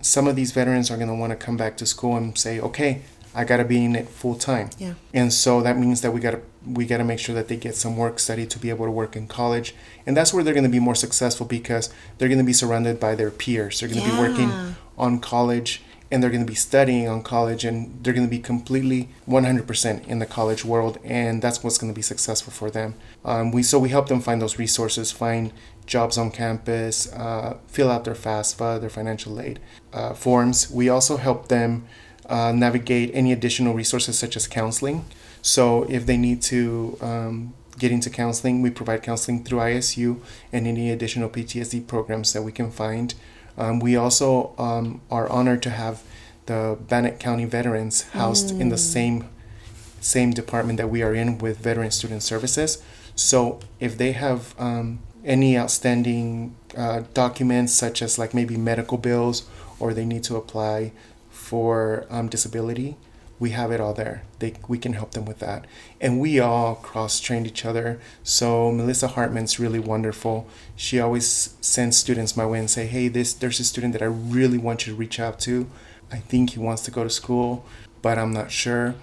Some 0.00 0.26
of 0.26 0.36
these 0.36 0.52
veterans 0.52 0.90
are 0.90 0.96
going 0.96 1.08
to 1.08 1.14
want 1.14 1.30
to 1.30 1.36
come 1.36 1.56
back 1.56 1.76
to 1.78 1.86
school 1.86 2.16
and 2.16 2.36
say, 2.36 2.60
okay, 2.60 3.02
I 3.34 3.44
got 3.44 3.58
to 3.58 3.64
be 3.64 3.84
in 3.84 3.94
it 3.94 4.08
full 4.08 4.34
time. 4.34 4.70
Yeah. 4.78 4.94
And 5.12 5.32
so 5.32 5.60
that 5.60 5.76
means 5.76 6.00
that 6.00 6.12
we 6.12 6.20
got 6.20 6.32
to 6.32 6.40
we 6.66 6.84
got 6.84 6.96
to 6.98 7.04
make 7.04 7.20
sure 7.20 7.34
that 7.34 7.48
they 7.48 7.56
get 7.56 7.76
some 7.76 7.96
work 7.96 8.18
study 8.18 8.44
to 8.46 8.58
be 8.58 8.70
able 8.70 8.86
to 8.86 8.90
work 8.90 9.14
in 9.14 9.28
college. 9.28 9.74
And 10.04 10.16
that's 10.16 10.34
where 10.34 10.42
they're 10.42 10.54
going 10.54 10.64
to 10.64 10.70
be 10.70 10.80
more 10.80 10.96
successful 10.96 11.46
because 11.46 11.92
they're 12.18 12.28
going 12.28 12.40
to 12.40 12.44
be 12.44 12.52
surrounded 12.52 12.98
by 12.98 13.14
their 13.14 13.30
peers. 13.30 13.78
They're 13.78 13.88
going 13.88 14.02
to 14.02 14.10
be 14.10 14.18
working 14.18 14.74
on 14.98 15.20
college 15.20 15.82
and 16.10 16.22
they're 16.22 16.30
going 16.30 16.44
to 16.44 16.50
be 16.50 16.54
studying 16.54 17.08
on 17.08 17.22
college 17.22 17.64
and 17.64 18.02
they're 18.02 18.14
going 18.14 18.26
to 18.26 18.30
be 18.30 18.38
completely 18.38 19.08
100% 19.28 20.06
in 20.06 20.18
the 20.18 20.26
college 20.26 20.64
world 20.64 20.98
and 21.04 21.42
that's 21.42 21.64
what's 21.64 21.78
going 21.78 21.92
to 21.92 21.96
be 21.96 22.02
successful 22.02 22.52
for 22.52 22.70
them 22.70 22.94
um, 23.24 23.50
we 23.50 23.62
so 23.62 23.78
we 23.78 23.88
help 23.88 24.08
them 24.08 24.20
find 24.20 24.40
those 24.40 24.58
resources 24.58 25.10
find 25.10 25.52
jobs 25.86 26.18
on 26.18 26.30
campus 26.30 27.12
uh, 27.12 27.56
fill 27.68 27.90
out 27.90 28.04
their 28.04 28.14
FAFSA 28.14 28.80
their 28.80 28.90
financial 28.90 29.40
aid 29.40 29.60
uh, 29.92 30.14
forms. 30.14 30.70
We 30.70 30.88
also 30.88 31.16
help 31.16 31.48
them 31.48 31.86
uh, 32.28 32.52
navigate 32.52 33.10
any 33.14 33.32
additional 33.32 33.74
resources 33.74 34.18
such 34.18 34.36
as 34.36 34.46
counseling. 34.48 35.04
So 35.42 35.84
if 35.84 36.06
they 36.06 36.16
need 36.16 36.42
to 36.42 36.98
um, 37.00 37.54
get 37.78 37.92
into 37.92 38.10
counseling 38.10 38.62
we 38.62 38.70
provide 38.70 39.02
counseling 39.02 39.44
through 39.44 39.58
isu 39.58 40.18
and 40.52 40.66
any 40.66 40.90
additional 40.90 41.28
ptsd 41.28 41.86
programs 41.86 42.32
that 42.32 42.42
we 42.42 42.52
can 42.52 42.70
find. 42.70 43.14
Um, 43.58 43.80
we 43.80 43.96
also 43.96 44.54
um, 44.58 45.00
are 45.10 45.28
honored 45.28 45.62
to 45.62 45.70
have 45.70 46.02
the 46.46 46.78
Bannock 46.88 47.18
County 47.18 47.44
veterans 47.44 48.02
housed 48.10 48.50
in 48.60 48.68
the 48.68 48.78
same 48.78 49.28
same 50.00 50.30
department 50.30 50.76
that 50.76 50.88
we 50.88 51.02
are 51.02 51.14
in 51.14 51.38
with 51.38 51.58
Veteran 51.58 51.90
Student 51.90 52.22
Services. 52.22 52.82
So 53.16 53.58
if 53.80 53.98
they 53.98 54.12
have 54.12 54.54
um, 54.58 55.00
any 55.26 55.58
outstanding 55.58 56.56
uh, 56.76 57.02
documents, 57.12 57.74
such 57.74 58.00
as 58.00 58.18
like 58.18 58.32
maybe 58.32 58.56
medical 58.56 58.96
bills, 58.96 59.46
or 59.78 59.92
they 59.92 60.06
need 60.06 60.24
to 60.24 60.36
apply 60.36 60.92
for 61.30 62.06
um, 62.08 62.28
disability, 62.28 62.96
we 63.38 63.50
have 63.50 63.70
it 63.70 63.80
all 63.80 63.92
there. 63.92 64.22
They, 64.38 64.54
we 64.66 64.78
can 64.78 64.94
help 64.94 65.10
them 65.10 65.26
with 65.26 65.40
that. 65.40 65.66
And 66.00 66.20
we 66.20 66.40
all 66.40 66.76
cross 66.76 67.20
trained 67.20 67.46
each 67.46 67.66
other. 67.66 68.00
So 68.22 68.72
Melissa 68.72 69.08
Hartman's 69.08 69.60
really 69.60 69.78
wonderful. 69.78 70.48
She 70.74 70.98
always 71.00 71.54
sends 71.60 71.98
students 71.98 72.36
my 72.36 72.46
way 72.46 72.58
and 72.58 72.70
say, 72.70 72.86
hey, 72.86 73.08
this 73.08 73.34
there's 73.34 73.60
a 73.60 73.64
student 73.64 73.92
that 73.92 74.02
I 74.02 74.06
really 74.06 74.58
want 74.58 74.86
you 74.86 74.94
to 74.94 74.98
reach 74.98 75.20
out 75.20 75.38
to. 75.40 75.68
I 76.10 76.18
think 76.18 76.50
he 76.50 76.58
wants 76.58 76.82
to 76.82 76.90
go 76.90 77.04
to 77.04 77.10
school, 77.10 77.66
but 78.00 78.16
I'm 78.16 78.32
not 78.32 78.50
sure. 78.50 78.94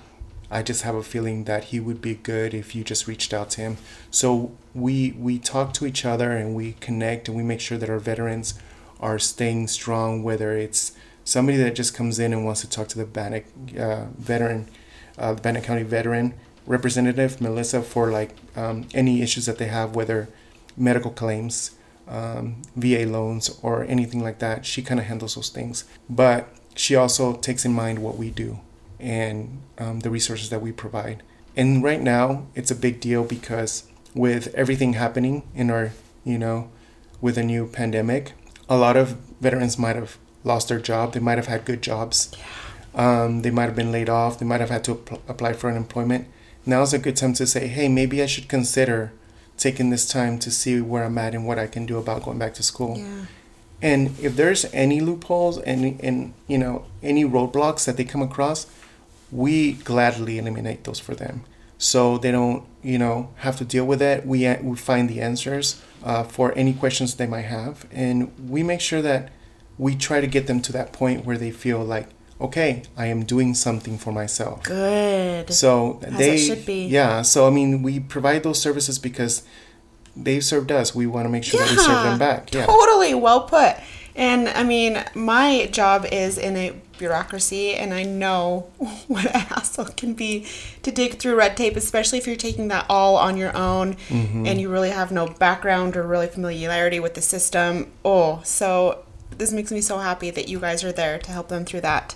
I 0.53 0.61
just 0.61 0.83
have 0.83 0.93
a 0.93 1.03
feeling 1.03 1.45
that 1.45 1.65
he 1.65 1.79
would 1.79 1.99
be 1.99 2.13
good 2.13 2.53
if 2.53 2.75
you 2.75 2.83
just 2.83 3.07
reached 3.07 3.33
out 3.33 3.49
to 3.51 3.61
him. 3.61 3.77
So 4.11 4.55
we 4.75 5.11
we 5.17 5.39
talk 5.39 5.73
to 5.73 5.85
each 5.87 6.05
other 6.05 6.31
and 6.31 6.53
we 6.53 6.73
connect 6.73 7.27
and 7.27 7.35
we 7.35 7.43
make 7.43 7.59
sure 7.59 7.77
that 7.79 7.89
our 7.89 7.99
veterans 7.99 8.53
are 8.99 9.17
staying 9.17 9.67
strong, 9.67 10.21
whether 10.21 10.55
it's 10.55 10.93
somebody 11.25 11.57
that 11.57 11.75
just 11.75 11.95
comes 11.95 12.19
in 12.19 12.33
and 12.33 12.45
wants 12.45 12.61
to 12.61 12.69
talk 12.69 12.87
to 12.89 12.97
the 12.99 13.05
Bannock 13.05 13.45
uh, 13.77 14.05
veteran, 14.17 14.69
uh, 15.17 15.33
the 15.33 15.41
Bannock 15.41 15.63
County 15.63 15.83
veteran 15.83 16.35
representative, 16.67 17.41
Melissa, 17.41 17.81
for 17.81 18.11
like 18.11 18.35
um, 18.55 18.87
any 18.93 19.21
issues 19.21 19.47
that 19.47 19.57
they 19.57 19.67
have, 19.67 19.95
whether 19.95 20.29
medical 20.77 21.11
claims, 21.11 21.71
um, 22.07 22.61
VA 22.75 23.05
loans, 23.05 23.59
or 23.61 23.83
anything 23.85 24.21
like 24.21 24.39
that. 24.39 24.65
She 24.65 24.81
kind 24.81 24.99
of 24.99 25.07
handles 25.07 25.35
those 25.35 25.49
things. 25.49 25.83
But 26.09 26.47
she 26.75 26.95
also 26.95 27.33
takes 27.33 27.65
in 27.65 27.73
mind 27.73 27.99
what 27.99 28.17
we 28.17 28.29
do 28.29 28.59
and 29.03 29.61
um, 29.77 29.99
the 29.99 30.09
resources 30.09 30.49
that 30.49 30.61
we 30.61 30.71
provide. 30.71 31.21
And 31.55 31.83
right 31.83 32.01
now, 32.01 32.47
it's 32.55 32.71
a 32.71 32.75
big 32.75 32.99
deal 32.99 33.23
because 33.23 33.83
with 34.15 34.53
everything 34.55 34.93
happening 34.93 35.43
in 35.53 35.69
our, 35.69 35.91
you 36.23 36.37
know, 36.39 36.69
with 37.21 37.37
a 37.37 37.43
new 37.43 37.67
pandemic, 37.67 38.33
a 38.69 38.77
lot 38.77 38.97
of 38.97 39.17
veterans 39.39 39.77
might 39.77 39.95
have 39.95 40.17
lost 40.43 40.69
their 40.69 40.79
job. 40.79 41.13
They 41.13 41.19
might 41.19 41.37
have 41.37 41.47
had 41.47 41.65
good 41.65 41.81
jobs. 41.81 42.33
Um, 42.95 43.41
they 43.41 43.51
might 43.51 43.65
have 43.65 43.75
been 43.75 43.91
laid 43.91 44.09
off. 44.09 44.39
They 44.39 44.45
might 44.45 44.61
have 44.61 44.69
had 44.69 44.83
to 44.85 44.93
ap- 44.93 45.29
apply 45.29 45.53
for 45.53 45.69
unemployment. 45.69 46.27
Now 46.65 46.81
is 46.81 46.93
a 46.93 46.99
good 46.99 47.17
time 47.17 47.33
to 47.33 47.45
say, 47.45 47.67
hey, 47.67 47.89
maybe 47.89 48.23
I 48.23 48.25
should 48.25 48.47
consider 48.47 49.11
taking 49.57 49.89
this 49.89 50.07
time 50.07 50.39
to 50.39 50.49
see 50.49 50.79
where 50.81 51.03
I'm 51.03 51.17
at 51.17 51.35
and 51.35 51.45
what 51.45 51.59
I 51.59 51.67
can 51.67 51.85
do 51.85 51.97
about 51.97 52.23
going 52.23 52.39
back 52.39 52.53
to 52.55 52.63
school. 52.63 52.97
Yeah. 52.97 53.25
And 53.81 54.17
if 54.19 54.37
there's 54.37 54.65
any 54.73 55.01
loopholes 55.01 55.57
and 55.57 55.99
and 56.01 56.33
you 56.47 56.57
know 56.57 56.85
any 57.01 57.25
roadblocks 57.25 57.83
that 57.85 57.97
they 57.97 58.05
come 58.05 58.21
across, 58.21 58.65
we 59.33 59.73
gladly 59.73 60.37
eliminate 60.37 60.83
those 60.83 60.99
for 60.99 61.15
them, 61.15 61.43
so 61.77 62.17
they 62.17 62.31
don't 62.31 62.63
you 62.83 62.97
know 62.97 63.29
have 63.37 63.57
to 63.57 63.65
deal 63.65 63.85
with 63.85 64.01
it. 64.01 64.25
We 64.25 64.39
we 64.61 64.75
find 64.77 65.09
the 65.09 65.21
answers 65.21 65.81
uh, 66.03 66.23
for 66.23 66.53
any 66.57 66.73
questions 66.73 67.15
they 67.15 67.27
might 67.27 67.45
have, 67.59 67.85
and 67.91 68.31
we 68.49 68.63
make 68.63 68.81
sure 68.81 69.01
that 69.01 69.31
we 69.77 69.95
try 69.95 70.21
to 70.21 70.27
get 70.27 70.47
them 70.47 70.61
to 70.61 70.71
that 70.73 70.93
point 70.93 71.25
where 71.25 71.37
they 71.37 71.51
feel 71.51 71.83
like 71.83 72.07
okay, 72.41 72.83
I 72.97 73.05
am 73.05 73.23
doing 73.23 73.53
something 73.53 73.97
for 73.97 74.11
myself. 74.11 74.63
Good. 74.63 75.53
So 75.53 75.99
As 76.03 76.17
they 76.17 76.37
should 76.37 76.65
be. 76.65 76.85
yeah. 76.87 77.21
So 77.21 77.47
I 77.47 77.49
mean, 77.49 77.81
we 77.83 77.99
provide 78.01 78.43
those 78.43 78.59
services 78.59 78.99
because 78.99 79.43
they've 80.15 80.43
served 80.43 80.71
us. 80.71 80.93
We 80.93 81.07
want 81.07 81.25
to 81.25 81.29
make 81.29 81.43
sure 81.45 81.59
that 81.61 81.71
we 81.71 81.77
serve 81.77 82.03
them 82.03 82.19
back. 82.19 82.53
Yeah. 82.53 82.65
Totally 82.65 83.13
well 83.13 83.43
put. 83.43 83.77
And 84.15 84.49
I 84.49 84.63
mean, 84.63 85.03
my 85.15 85.67
job 85.71 86.05
is 86.11 86.37
in 86.37 86.55
a 86.57 86.73
bureaucracy, 87.03 87.73
and 87.75 87.93
I 87.93 88.03
know 88.03 88.67
what 89.07 89.25
a 89.25 89.37
hassle 89.37 89.87
it 89.87 89.97
can 89.97 90.13
be 90.13 90.45
to 90.83 90.91
dig 90.91 91.19
through 91.19 91.35
red 91.35 91.57
tape, 91.57 91.75
especially 91.75 92.17
if 92.17 92.25
you're 92.27 92.35
taking 92.37 92.69
that 92.69 92.85
all 92.89 93.17
on 93.17 93.35
your 93.37 93.55
own 93.55 93.95
Mm-hmm. 94.09 94.45
and 94.47 94.61
you 94.61 94.69
really 94.69 94.91
have 94.91 95.11
no 95.11 95.27
background 95.27 95.97
or 95.97 96.03
really 96.03 96.27
familiarity 96.27 96.99
with 96.99 97.13
the 97.15 97.21
system. 97.21 97.91
Oh, 98.05 98.41
so 98.43 99.03
this 99.37 99.51
makes 99.51 99.71
me 99.71 99.81
so 99.81 99.97
happy 99.97 100.29
that 100.31 100.47
you 100.47 100.59
guys 100.59 100.83
are 100.83 100.91
there 100.91 101.17
to 101.19 101.31
help 101.31 101.47
them 101.49 101.65
through 101.65 101.81
that. 101.81 102.15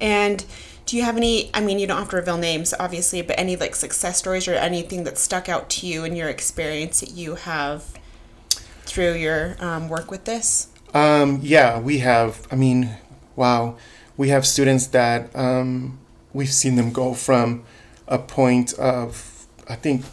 And 0.00 0.44
do 0.84 0.96
you 0.96 1.02
have 1.02 1.16
any? 1.16 1.50
I 1.54 1.60
mean, 1.60 1.78
you 1.78 1.86
don't 1.86 1.98
have 1.98 2.10
to 2.10 2.16
reveal 2.16 2.36
names, 2.36 2.74
obviously, 2.78 3.22
but 3.22 3.38
any 3.38 3.56
like 3.56 3.74
success 3.74 4.18
stories 4.18 4.46
or 4.46 4.54
anything 4.54 5.04
that 5.04 5.16
stuck 5.18 5.48
out 5.48 5.68
to 5.70 5.86
you 5.86 6.04
in 6.04 6.14
your 6.14 6.28
experience 6.28 7.00
that 7.00 7.10
you 7.12 7.36
have 7.36 7.82
through 8.84 9.14
your 9.14 9.56
um, 9.60 9.88
work 9.88 10.10
with 10.10 10.24
this? 10.26 10.68
Um, 10.94 11.40
yeah, 11.42 11.80
we 11.80 11.98
have. 11.98 12.46
I 12.52 12.56
mean, 12.56 12.96
wow, 13.34 13.76
we 14.16 14.28
have 14.30 14.46
students 14.46 14.86
that 14.88 15.34
um, 15.36 15.98
we've 16.32 16.52
seen 16.52 16.76
them 16.76 16.92
go 16.92 17.14
from 17.14 17.64
a 18.08 18.18
point 18.18 18.72
of. 18.74 19.46
I 19.68 19.74
think 19.74 20.04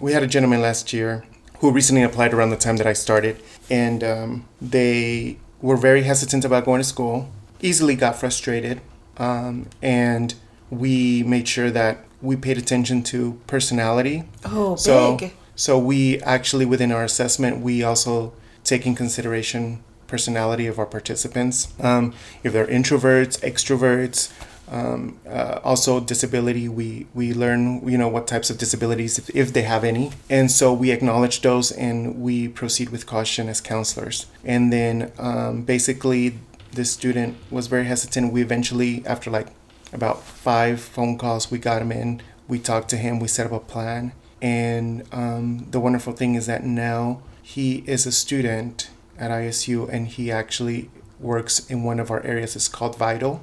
we 0.00 0.12
had 0.12 0.22
a 0.22 0.26
gentleman 0.26 0.62
last 0.62 0.92
year 0.92 1.24
who 1.60 1.70
recently 1.70 2.02
applied 2.02 2.32
around 2.34 2.50
the 2.50 2.56
time 2.56 2.76
that 2.78 2.86
I 2.86 2.92
started, 2.92 3.42
and 3.70 4.02
um, 4.04 4.48
they 4.60 5.38
were 5.60 5.76
very 5.76 6.02
hesitant 6.02 6.44
about 6.44 6.64
going 6.64 6.80
to 6.80 6.84
school. 6.84 7.30
Easily 7.60 7.94
got 7.94 8.16
frustrated, 8.16 8.80
um, 9.18 9.68
and 9.82 10.34
we 10.70 11.22
made 11.22 11.46
sure 11.48 11.70
that 11.70 12.04
we 12.22 12.36
paid 12.36 12.58
attention 12.58 13.02
to 13.04 13.40
personality. 13.46 14.24
Oh, 14.44 14.76
So, 14.76 15.16
big. 15.16 15.32
so 15.54 15.78
we 15.78 16.20
actually 16.22 16.66
within 16.66 16.90
our 16.92 17.04
assessment, 17.04 17.60
we 17.60 17.82
also 17.82 18.32
take 18.64 18.86
in 18.86 18.94
consideration 18.94 19.82
personality 20.06 20.66
of 20.66 20.78
our 20.78 20.86
participants. 20.86 21.68
Um, 21.80 22.14
if 22.42 22.52
they're 22.52 22.66
introverts, 22.66 23.40
extroverts, 23.40 24.32
um, 24.68 25.18
uh, 25.28 25.60
also 25.62 26.00
disability. 26.00 26.68
We 26.68 27.06
we 27.14 27.32
learn 27.32 27.86
you 27.88 27.98
know 27.98 28.08
what 28.08 28.26
types 28.26 28.50
of 28.50 28.58
disabilities 28.58 29.18
if, 29.18 29.30
if 29.30 29.52
they 29.52 29.62
have 29.62 29.84
any, 29.84 30.12
and 30.28 30.50
so 30.50 30.72
we 30.72 30.90
acknowledge 30.90 31.42
those 31.42 31.70
and 31.70 32.20
we 32.20 32.48
proceed 32.48 32.90
with 32.90 33.06
caution 33.06 33.48
as 33.48 33.60
counselors. 33.60 34.26
And 34.44 34.72
then 34.72 35.12
um, 35.18 35.62
basically, 35.62 36.38
this 36.72 36.90
student 36.90 37.36
was 37.50 37.68
very 37.68 37.84
hesitant. 37.84 38.32
We 38.32 38.42
eventually, 38.42 39.04
after 39.06 39.30
like 39.30 39.48
about 39.92 40.22
five 40.22 40.80
phone 40.80 41.16
calls, 41.16 41.50
we 41.50 41.58
got 41.58 41.82
him 41.82 41.92
in. 41.92 42.22
We 42.48 42.58
talked 42.58 42.88
to 42.90 42.96
him. 42.96 43.20
We 43.20 43.28
set 43.28 43.46
up 43.46 43.52
a 43.52 43.60
plan. 43.60 44.12
And 44.42 45.04
um, 45.12 45.66
the 45.70 45.80
wonderful 45.80 46.12
thing 46.12 46.34
is 46.34 46.46
that 46.46 46.64
now 46.64 47.22
he 47.42 47.84
is 47.86 48.06
a 48.06 48.12
student 48.12 48.90
at 49.18 49.30
ISU 49.30 49.88
and 49.88 50.08
he 50.08 50.30
actually 50.30 50.90
works 51.20 51.68
in 51.70 51.82
one 51.82 51.98
of 52.00 52.10
our 52.10 52.22
areas. 52.24 52.56
It's 52.56 52.68
called 52.68 52.96
Vital. 52.96 53.42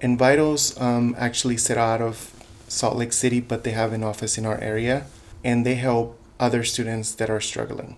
And 0.00 0.18
Vital's 0.18 0.78
um, 0.80 1.14
actually 1.18 1.56
set 1.56 1.78
out 1.78 2.00
of 2.00 2.32
Salt 2.68 2.96
Lake 2.96 3.12
City, 3.12 3.40
but 3.40 3.64
they 3.64 3.70
have 3.72 3.92
an 3.92 4.02
office 4.04 4.36
in 4.38 4.44
our 4.46 4.58
area. 4.60 5.06
And 5.42 5.64
they 5.66 5.74
help 5.76 6.18
other 6.40 6.64
students 6.64 7.14
that 7.16 7.30
are 7.30 7.40
struggling 7.40 7.96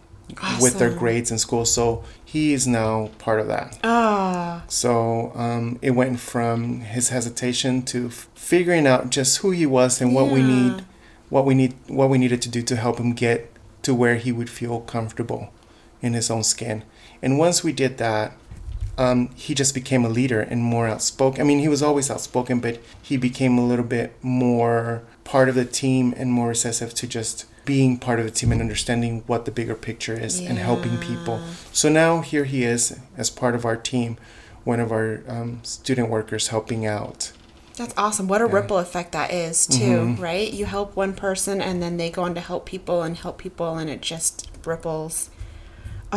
with 0.60 0.78
their 0.78 0.90
grades 0.90 1.30
in 1.30 1.38
school. 1.38 1.64
So 1.64 2.02
he 2.24 2.52
is 2.52 2.66
now 2.66 3.10
part 3.18 3.40
of 3.40 3.46
that. 3.48 3.78
Ah, 3.84 4.64
So 4.68 5.32
um, 5.36 5.78
it 5.82 5.92
went 5.92 6.18
from 6.20 6.80
his 6.80 7.10
hesitation 7.10 7.82
to 7.92 8.06
f- 8.08 8.28
figuring 8.34 8.86
out 8.86 9.10
just 9.10 9.38
who 9.38 9.50
he 9.52 9.66
was 9.66 10.00
and 10.00 10.14
what 10.14 10.30
we 10.30 10.40
Yeah. 10.40 10.46
need, 10.46 10.84
what 11.30 11.44
we 11.44 11.54
need, 11.54 11.74
what 11.86 12.10
we 12.10 12.18
needed 12.18 12.42
to 12.42 12.48
do 12.48 12.62
to 12.62 12.76
help 12.76 12.98
him 12.98 13.12
get 13.12 13.52
to 13.82 13.94
where 13.94 14.16
he 14.16 14.32
would 14.32 14.50
feel 14.50 14.80
comfortable 14.80 15.52
in 16.02 16.12
his 16.14 16.30
own 16.30 16.42
skin. 16.42 16.84
And 17.22 17.38
once 17.38 17.64
we 17.64 17.72
did 17.72 17.98
that, 17.98 18.32
um, 18.98 19.28
he 19.34 19.54
just 19.54 19.74
became 19.74 20.04
a 20.04 20.08
leader 20.08 20.40
and 20.40 20.62
more 20.62 20.86
outspoken. 20.88 21.40
I 21.40 21.44
mean, 21.44 21.58
he 21.58 21.68
was 21.68 21.82
always 21.82 22.10
outspoken, 22.10 22.60
but 22.60 22.80
he 23.02 23.16
became 23.16 23.58
a 23.58 23.66
little 23.66 23.84
bit 23.84 24.14
more 24.22 25.02
part 25.24 25.48
of 25.48 25.54
the 25.54 25.64
team 25.66 26.14
and 26.16 26.32
more 26.32 26.48
receptive 26.48 26.94
to 26.94 27.06
just 27.06 27.44
being 27.66 27.98
part 27.98 28.18
of 28.20 28.24
the 28.24 28.30
team 28.30 28.52
and 28.52 28.60
understanding 28.60 29.22
what 29.26 29.44
the 29.44 29.50
bigger 29.50 29.74
picture 29.74 30.14
is 30.18 30.38
and 30.40 30.56
helping 30.56 30.96
people. 30.98 31.40
So 31.72 31.88
now 31.88 32.20
here 32.20 32.44
he 32.44 32.62
is 32.62 32.98
as 33.16 33.28
part 33.28 33.54
of 33.54 33.64
our 33.64 33.76
team, 33.76 34.16
one 34.64 34.80
of 34.80 34.92
our 34.92 35.22
um, 35.28 35.60
student 35.64 36.08
workers 36.08 36.48
helping 36.48 36.86
out. 36.86 37.32
that's 37.76 37.92
awesome. 37.98 38.28
What 38.28 38.40
a 38.40 38.46
ripple 38.46 38.78
effect 38.78 39.12
that 39.12 39.30
is, 39.32 39.66
too, 39.66 39.76
Mm-hmm. 40.14 40.22
right? 40.22 40.50
You 40.50 40.64
help 40.64 40.96
one 40.96 41.12
person 41.12 41.60
and 41.60 41.82
then 41.82 41.96
they 41.98 42.08
go 42.08 42.22
on 42.22 42.34
to 42.34 42.40
help 42.40 42.64
people 42.66 43.02
and 43.02 43.16
help 43.16 43.36
people, 43.36 43.76
and 43.76 43.90
it 43.90 44.00
just 44.00 44.48
ripples. 44.64 45.28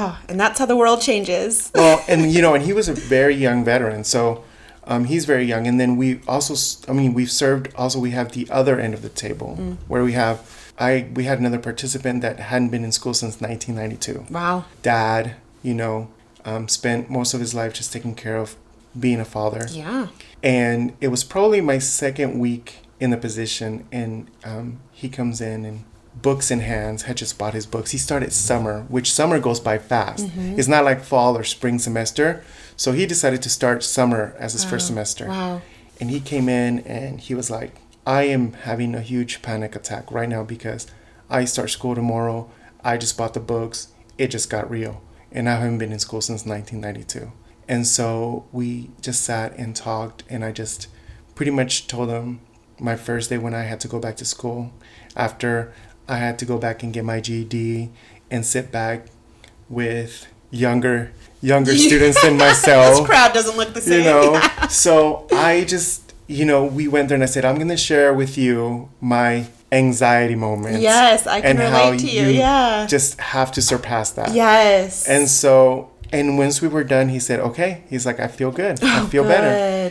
Oh, 0.02 0.18
and 0.30 0.40
that's 0.40 0.60
how 0.60 0.66
the 0.66 0.78
world 0.78 1.02
changes. 1.02 1.72
well, 1.76 2.02
and 2.08 2.32
you 2.32 2.42
know, 2.42 2.54
and 2.54 2.64
he 2.64 2.72
was 2.72 2.88
a 2.88 2.94
very 2.94 3.36
young 3.36 3.66
veteran, 3.66 4.06
so 4.06 4.46
um, 4.86 5.04
he's 5.06 5.26
very 5.26 5.44
young. 5.44 5.68
And 5.68 5.78
then 5.78 5.98
we 5.98 6.22
also, 6.26 6.56
I 6.90 6.94
mean, 6.96 7.14
we've 7.14 7.30
served. 7.30 7.68
Also, 7.76 8.00
we 8.00 8.12
have 8.12 8.32
the 8.32 8.48
other 8.50 8.80
end 8.80 8.94
of 8.94 9.02
the 9.02 9.10
table 9.10 9.78
where 9.90 10.04
we 10.04 10.14
have. 10.14 10.74
I 10.80 11.10
we 11.14 11.26
had 11.26 11.40
another 11.40 11.60
participant 11.60 12.22
that 12.22 12.40
hadn't 12.40 12.70
been 12.70 12.86
in 12.86 12.94
school 12.94 13.14
since 13.14 13.42
1992. 13.42 14.34
Wow. 14.34 14.64
Dad, 14.82 15.36
you 15.62 15.74
know, 15.74 16.08
um, 16.46 16.70
spent 16.70 17.10
most 17.10 17.34
of 17.34 17.42
his 17.42 17.54
life 17.54 17.74
just 17.74 17.92
taking 17.92 18.16
care 18.16 18.38
of 18.38 18.56
being 18.98 19.20
a 19.20 19.26
father. 19.26 19.68
Yeah. 19.70 20.08
And 20.42 20.94
it 21.02 21.10
was 21.10 21.26
probably 21.26 21.60
my 21.60 21.78
second 21.80 22.40
week 22.40 22.78
in 23.02 23.10
the 23.10 23.18
position, 23.18 23.86
and 23.92 24.32
um, 24.46 24.80
he 24.94 25.10
comes 25.10 25.42
in 25.42 25.66
and 25.66 25.84
books 26.16 26.52
in 26.52 26.60
hands 26.60 27.04
had 27.04 27.18
just 27.18 27.38
bought 27.38 27.54
his 27.54 27.66
books. 27.66 27.92
He 27.92 27.98
started 27.98 28.34
summer, 28.34 28.84
which 28.90 29.12
summer 29.12 29.40
goes 29.40 29.60
by 29.60 29.78
fast. 29.78 30.28
Mm-hmm. 30.28 30.60
It's 30.60 30.68
not 30.68 30.86
like 30.86 31.02
fall 31.02 31.38
or 31.38 31.44
spring 31.44 31.80
semester. 31.80 32.44
So 32.76 32.92
he 32.92 33.06
decided 33.06 33.42
to 33.44 33.50
start 33.50 33.84
summer 33.84 34.36
as 34.38 34.54
his 34.54 34.64
first 34.64 34.88
semester. 34.88 35.28
Wow. 35.28 35.62
And 36.00 36.10
he 36.10 36.20
came 36.20 36.48
in 36.48 36.80
and 36.80 37.20
he 37.20 37.36
was 37.36 37.52
like, 37.52 37.76
I 38.06 38.24
am 38.24 38.54
having 38.54 38.96
a 38.96 39.02
huge 39.02 39.42
panic 39.42 39.76
attack 39.76 40.12
right 40.12 40.30
now 40.30 40.44
because 40.44 40.88
I 41.30 41.46
start 41.46 41.70
school 41.70 41.94
tomorrow. 41.94 42.50
I 42.84 42.98
just 42.98 43.18
bought 43.18 43.34
the 43.34 43.40
books. 43.40 43.90
It 44.18 44.30
just 44.30 44.50
got 44.50 44.70
real. 44.70 45.02
And 45.32 45.48
I 45.48 45.56
haven't 45.56 45.78
been 45.78 45.92
in 45.92 46.00
school 46.00 46.22
since 46.22 46.46
1992. 46.46 47.32
And 47.68 47.86
so 47.86 48.48
we 48.52 48.90
just 49.00 49.24
sat 49.24 49.56
and 49.58 49.76
talked, 49.76 50.24
and 50.28 50.44
I 50.44 50.52
just 50.52 50.88
pretty 51.36 51.52
much 51.52 51.86
told 51.86 52.10
him 52.10 52.42
my 52.80 52.96
first 52.96 53.30
day 53.30 53.38
when 53.38 53.54
I 53.54 53.64
had 53.64 53.80
to 53.82 53.88
go 53.88 54.00
back 54.00 54.16
to 54.18 54.26
school 54.26 54.72
after 55.16 55.72
I 56.10 56.18
had 56.18 56.40
to 56.40 56.46
go 56.46 56.58
back 56.58 56.84
and 56.84 56.92
get 56.92 57.06
my 57.06 57.20
GED 57.20 57.90
and 58.32 58.46
sit 58.46 58.72
back 58.72 59.06
with 59.70 60.28
younger 60.52 61.12
younger 61.42 61.76
students 61.88 62.22
than 62.24 62.38
myself 62.38 62.98
This 62.98 63.06
crowd 63.08 63.34
doesn't 63.34 63.56
look 63.56 63.74
the 63.74 63.82
same. 63.82 64.00
you 64.00 64.04
know 64.06 64.42
so 64.70 65.28
i 65.32 65.64
just 65.64 66.14
you 66.28 66.44
know 66.44 66.66
we 66.66 66.88
went 66.88 67.08
there 67.08 67.16
and 67.16 67.24
i 67.24 67.28
said 67.28 67.46
i'm 67.46 67.56
going 67.56 67.68
to 67.70 67.78
share 67.78 68.14
with 68.14 68.38
you 68.38 68.90
my 69.00 69.46
anxiety 69.72 70.34
moments 70.36 70.82
Yes, 70.82 71.28
I 71.28 71.42
can 71.42 71.52
and 71.52 71.60
how 71.60 71.86
relate 71.92 72.00
to 72.02 72.08
you, 72.10 72.28
yeah. 72.30 72.88
just 72.88 73.20
have 73.22 73.52
to 73.54 73.62
surpass 73.62 74.10
that 74.12 74.34
Yes. 74.34 75.08
and 75.08 75.30
so 75.30 75.92
And 76.12 76.40
once 76.40 76.60
we 76.60 76.68
were 76.68 76.84
done, 76.84 77.10
he 77.10 77.20
said, 77.22 77.40
"Okay." 77.40 77.84
He's 77.88 78.04
like, 78.10 78.20
"I 78.20 78.26
feel 78.28 78.50
good. 78.50 78.82
I 78.82 79.04
oh, 79.04 79.06
feel 79.14 79.22
good. 79.22 79.30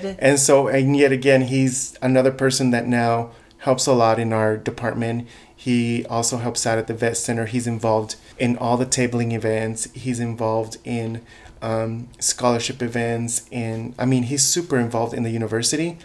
better." 0.03 0.17
And 0.19 0.35
so, 0.47 0.67
and 0.67 0.97
yet 0.99 1.13
again, 1.13 1.43
he's 1.47 1.95
another 2.03 2.33
person 2.35 2.73
that 2.75 2.89
now 2.91 3.31
helps 3.59 3.87
a 3.87 3.93
lot 3.95 4.19
in 4.19 4.33
our 4.33 4.57
department. 4.59 5.29
He 5.69 6.07
also 6.07 6.39
helps 6.39 6.67
out 6.67 6.79
at 6.79 6.87
the 6.87 6.95
vet 6.95 7.19
center. 7.19 7.45
He's 7.45 7.67
involved 7.67 8.17
in 8.39 8.57
all 8.57 8.79
the 8.79 8.87
tabling 8.87 9.35
events. 9.35 9.81
He's 9.93 10.19
involved 10.19 10.79
in 10.83 11.21
um, 11.61 12.09
scholarship 12.19 12.81
events, 12.81 13.47
and 13.53 13.95
I 13.99 14.07
mean, 14.07 14.23
he's 14.31 14.43
super 14.43 14.79
involved 14.79 15.13
in 15.13 15.25
the 15.25 15.31
university. 15.41 15.99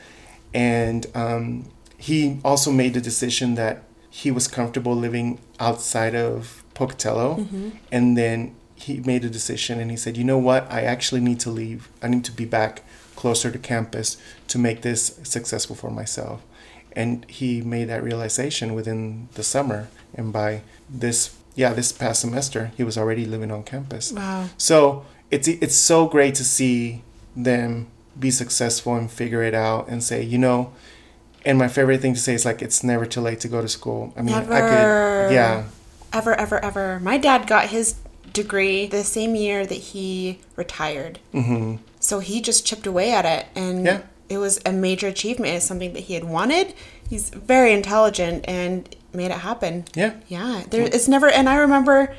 And 0.54 1.06
um, 1.16 1.72
he 1.98 2.42
also 2.44 2.72
made 2.72 2.94
the 2.94 3.00
decision 3.00 3.56
that 3.56 3.84
he 4.10 4.32
was 4.32 4.50
comfortable 4.50 4.96
living 4.98 5.40
outside 5.62 6.14
of 6.14 6.62
Pocatello, 6.74 7.48
and 7.90 8.18
then 8.18 8.54
he 8.76 9.00
made 9.00 9.24
a 9.24 9.30
decision 9.30 9.80
and 9.80 9.90
he 9.90 9.96
said, 9.96 10.18
"You 10.18 10.26
know 10.26 10.42
what? 10.50 10.70
I 10.70 10.82
actually 10.82 11.22
need 11.22 11.40
to 11.46 11.50
leave. 11.50 11.88
I 12.02 12.10
need 12.10 12.26
to 12.26 12.34
be 12.34 12.44
back 12.44 12.84
closer 13.16 13.50
to 13.50 13.60
campus 13.60 14.18
to 14.50 14.58
make 14.60 14.82
this 14.82 15.02
successful 15.24 15.76
for 15.78 15.90
myself." 15.90 16.42
And 16.96 17.26
he 17.30 17.62
made 17.62 17.86
that 17.86 18.04
realization 18.04 18.74
within 18.76 19.28
the 19.34 19.44
summer, 19.44 19.88
and 20.14 20.32
by 20.32 20.62
this 20.90 21.36
yeah, 21.56 21.74
this 21.74 21.92
past 21.92 22.22
semester, 22.22 22.72
he 22.78 22.84
was 22.84 22.98
already 22.98 23.26
living 23.26 23.52
on 23.52 23.64
campus. 23.64 24.12
Wow. 24.12 24.50
So 24.58 25.06
it's 25.32 25.48
it's 25.48 25.76
so 25.76 26.08
great 26.08 26.36
to 26.36 26.44
see 26.44 27.02
them 27.36 27.88
be 28.20 28.30
successful 28.30 28.96
and 28.96 29.10
figure 29.10 29.42
it 29.44 29.54
out 29.56 29.88
and 29.88 30.04
say, 30.04 30.22
you 30.22 30.38
know, 30.38 30.72
and 31.46 31.58
my 31.58 31.68
favorite 31.68 32.02
thing 32.02 32.14
to 32.14 32.20
say 32.20 32.34
is 32.34 32.46
like 32.46 32.62
it's 32.62 32.84
never 32.84 33.06
too 33.06 33.22
late 33.22 33.40
to 33.42 33.48
go 33.48 33.62
to 33.62 33.68
school. 33.68 34.14
I 34.16 34.22
mean, 34.22 34.36
I 34.36 34.44
could 34.62 35.34
yeah. 35.34 35.66
Ever, 36.12 36.40
ever, 36.40 36.64
ever. 36.64 37.00
My 37.00 37.18
dad 37.18 37.48
got 37.48 37.70
his 37.70 37.96
degree 38.34 38.86
the 38.86 39.04
same 39.04 39.36
year 39.36 39.66
that 39.66 39.74
he 39.94 40.40
retired. 40.56 41.20
hmm 41.32 41.78
So 42.00 42.20
he 42.20 42.40
just 42.42 42.66
chipped 42.66 42.86
away 42.86 43.12
at 43.12 43.26
it, 43.26 43.48
and 43.56 43.86
Yeah. 43.86 44.02
It 44.30 44.38
was 44.38 44.60
a 44.66 44.72
major 44.72 45.08
achievement. 45.08 45.54
It's 45.54 45.66
something 45.66 45.94
that 45.94 46.02
he 46.04 46.14
had 46.16 46.24
wanted. 46.24 46.74
He's 47.10 47.30
very 47.30 47.74
intelligent 47.74 48.46
and 48.48 48.94
made 49.14 49.32
it 49.32 49.40
happen. 49.40 49.86
Yeah. 49.96 50.14
Yeah, 50.28 50.64
there, 50.70 50.82
it's 50.84 51.08
never. 51.08 51.30
And 51.30 51.48
I 51.48 51.58
remember 51.58 52.16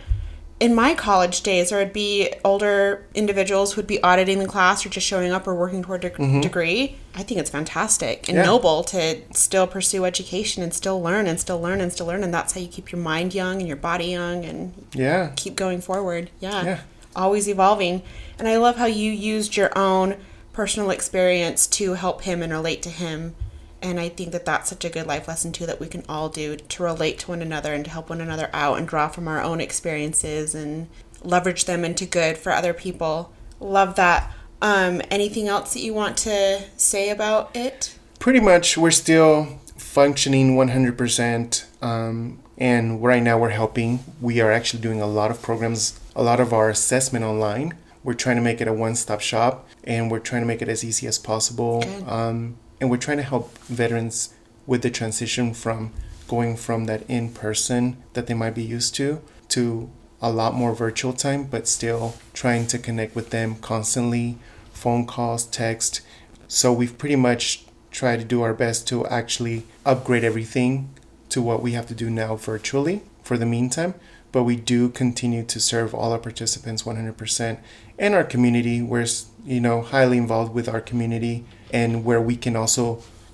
in 0.61 0.73
my 0.75 0.95
college 0.95 1.43
days, 1.43 1.71
there 1.71 1.81
would 1.81 1.93
be 1.93 2.33
older 2.45 3.05
individuals 3.15 3.73
who'd 3.73 3.89
be 3.89 4.01
auditing 4.05 4.39
the 4.39 4.47
class 4.47 4.87
or 4.87 4.89
just 4.89 5.05
showing 5.07 5.33
up 5.33 5.49
or 5.49 5.55
working 5.55 5.83
toward 5.83 6.05
a 6.05 6.11
deg- 6.11 6.43
degree. 6.43 6.97
I 7.17 7.25
think 7.25 7.41
it's 7.41 7.51
fantastic 7.51 8.29
and 8.29 8.37
Mm-hmm. 8.39 8.45
Yeah. 8.45 8.45
noble 8.45 8.85
to 8.85 9.21
still 9.35 9.67
pursue 9.67 10.05
education 10.05 10.63
and 10.63 10.73
still 10.73 11.03
learn 11.03 11.27
and 11.27 11.41
still 11.41 11.61
learn 11.61 11.81
and 11.81 11.93
still 11.93 12.07
learn. 12.07 12.23
And 12.23 12.33
that's 12.33 12.53
how 12.55 12.61
you 12.61 12.69
keep 12.69 12.93
your 12.93 13.01
mind 13.01 13.35
young 13.35 13.59
and 13.59 13.67
your 13.67 13.77
body 13.77 14.07
young 14.07 14.45
and 14.45 14.73
Yeah. 14.93 15.33
keep 15.35 15.57
going 15.57 15.81
forward. 15.81 16.31
Yeah. 16.39 16.65
Yeah. 16.65 16.81
Always 17.17 17.49
evolving. 17.49 18.03
And 18.39 18.47
I 18.47 18.57
love 18.57 18.77
how 18.77 18.87
you 18.87 19.11
used 19.11 19.57
your 19.57 19.77
own 19.77 20.17
personal 20.55 20.91
experience 20.91 21.67
to 21.67 21.95
help 21.95 22.23
him 22.23 22.43
and 22.43 22.53
relate 22.53 22.83
to 22.83 22.89
him. 22.89 23.35
And 23.83 24.01
I 24.01 24.09
think 24.09 24.33
that 24.33 24.47
that's 24.47 24.71
such 24.71 24.87
a 24.87 24.89
good 24.89 25.07
life 25.07 25.29
lesson 25.29 25.53
too 25.53 25.67
that 25.67 25.81
we 25.81 25.89
can 25.89 26.05
all 26.09 26.31
do 26.31 26.57
to 26.57 26.83
relate 26.83 27.19
to 27.19 27.29
one 27.29 27.43
another 27.43 27.75
and 27.75 27.85
to 27.85 27.91
help 27.91 28.09
one 28.09 28.23
another 28.23 28.49
out 28.55 28.79
and 28.79 28.89
draw 28.89 29.09
from 29.09 29.29
our 29.29 29.43
own 29.43 29.61
experiences 29.61 30.55
and 30.55 30.89
leverage 31.23 31.67
them 31.67 31.85
into 31.85 32.07
good 32.07 32.39
for 32.39 32.53
other 32.53 32.73
people. 32.73 33.31
Love 33.61 33.97
that. 33.97 34.33
Um, 34.63 35.03
anything 35.11 35.49
else 35.49 35.75
that 35.75 35.81
you 35.81 35.93
want 35.93 36.17
to 36.19 36.63
say 36.79 37.11
about 37.11 37.55
it? 37.55 37.99
Pretty 38.19 38.41
much, 38.41 38.79
we're 38.79 38.91
still 38.91 39.61
functioning 39.77 40.57
100%. 40.57 41.83
Um, 41.83 42.41
and 42.57 43.03
right 43.03 43.23
now, 43.23 43.37
we're 43.37 43.51
helping. 43.51 44.01
We 44.21 44.41
are 44.41 44.51
actually 44.51 44.81
doing 44.81 45.03
a 45.03 45.07
lot 45.07 45.31
of 45.31 45.43
programs, 45.43 46.01
a 46.17 46.23
lot 46.23 46.41
of 46.41 46.53
our 46.55 46.71
assessment 46.71 47.25
online. 47.25 47.75
We're 48.05 48.15
trying 48.15 48.37
to 48.37 48.43
make 48.43 48.61
it 48.61 48.69
a 48.69 48.73
one 48.73 48.95
stop 48.95 49.21
shop 49.21 49.67
and 49.83 50.11
we're 50.11 50.21
trying 50.21 50.43
to 50.43 50.47
make 50.47 50.63
it 50.63 50.69
as 50.69 50.85
easy 50.85 51.09
as 51.09 51.19
possible. 51.19 51.85
Um, 52.07 52.57
and 52.81 52.91
we're 52.91 52.99
trying 52.99 53.17
to 53.17 53.23
help 53.25 53.59
veterans 53.59 54.35
with 54.67 54.83
the 54.83 54.91
transition 54.91 55.55
from 55.55 55.93
going 56.29 56.57
from 56.57 56.85
that 56.85 57.03
in 57.09 57.31
person 57.31 57.97
that 58.13 58.27
they 58.27 58.35
might 58.35 58.55
be 58.55 58.63
used 58.63 58.95
to 58.97 59.21
to 59.49 59.91
a 60.21 60.31
lot 60.31 60.55
more 60.55 60.75
virtual 60.75 61.13
time, 61.13 61.45
but 61.45 61.69
still 61.69 62.15
trying 62.33 62.67
to 62.67 62.79
connect 62.79 63.15
with 63.15 63.31
them 63.31 63.57
constantly, 63.57 64.39
phone 64.73 65.07
calls, 65.07 65.45
text. 65.45 66.01
So 66.49 66.73
we've 66.73 66.97
pretty 66.97 67.17
much 67.17 67.65
tried 67.91 68.21
to 68.21 68.25
do 68.25 68.43
our 68.43 68.55
best 68.55 68.89
to 68.89 69.07
actually 69.07 69.65
upgrade 69.85 70.25
everything 70.25 70.95
to 71.29 71.43
what 71.43 71.63
we 71.63 71.73
have 71.73 71.87
to 71.87 71.95
do 71.95 72.11
now 72.11 72.37
virtually 72.37 73.03
for 73.23 73.37
the 73.37 73.47
meantime. 73.47 73.95
But 74.35 74.43
we 74.43 74.57
do 74.57 74.89
continue 74.89 75.45
to 75.45 75.59
serve 75.61 75.95
all 75.95 76.11
our 76.13 76.19
participants 76.19 76.83
100% 76.83 77.59
and 78.01 78.15
our 78.17 78.25
community. 78.25 78.83
We're 78.83 79.07
you 79.47 79.61
know 79.61 79.77
highly 79.83 80.19
involved 80.19 80.53
with 80.59 80.69
our 80.69 80.81
community 80.91 81.37
and 81.73 82.05
where 82.05 82.21
we 82.31 82.37
can 82.45 82.55
also 82.57 82.85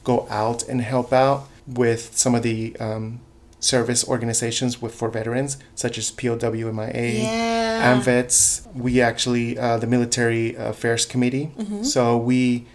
go 0.05 0.27
out 0.29 0.59
and 0.69 0.79
help 0.83 1.11
out 1.25 1.49
with 1.67 2.03
some 2.17 2.35
of 2.35 2.43
the 2.43 2.77
um, 2.87 3.21
service 3.61 4.07
organizations 4.15 4.83
with 4.83 4.95
for 4.95 5.09
veterans 5.09 5.57
such 5.75 5.97
as 5.97 6.11
POWMIA, 6.11 7.23
Yeah. 7.23 7.95
AMVETS. 7.95 8.67
We 8.75 9.01
actually 9.01 9.59
uh, 9.59 9.79
the 9.79 9.87
Military 9.87 10.55
Affairs 10.55 11.07
Committee. 11.07 11.47
So 11.83 12.19
we 12.19 12.67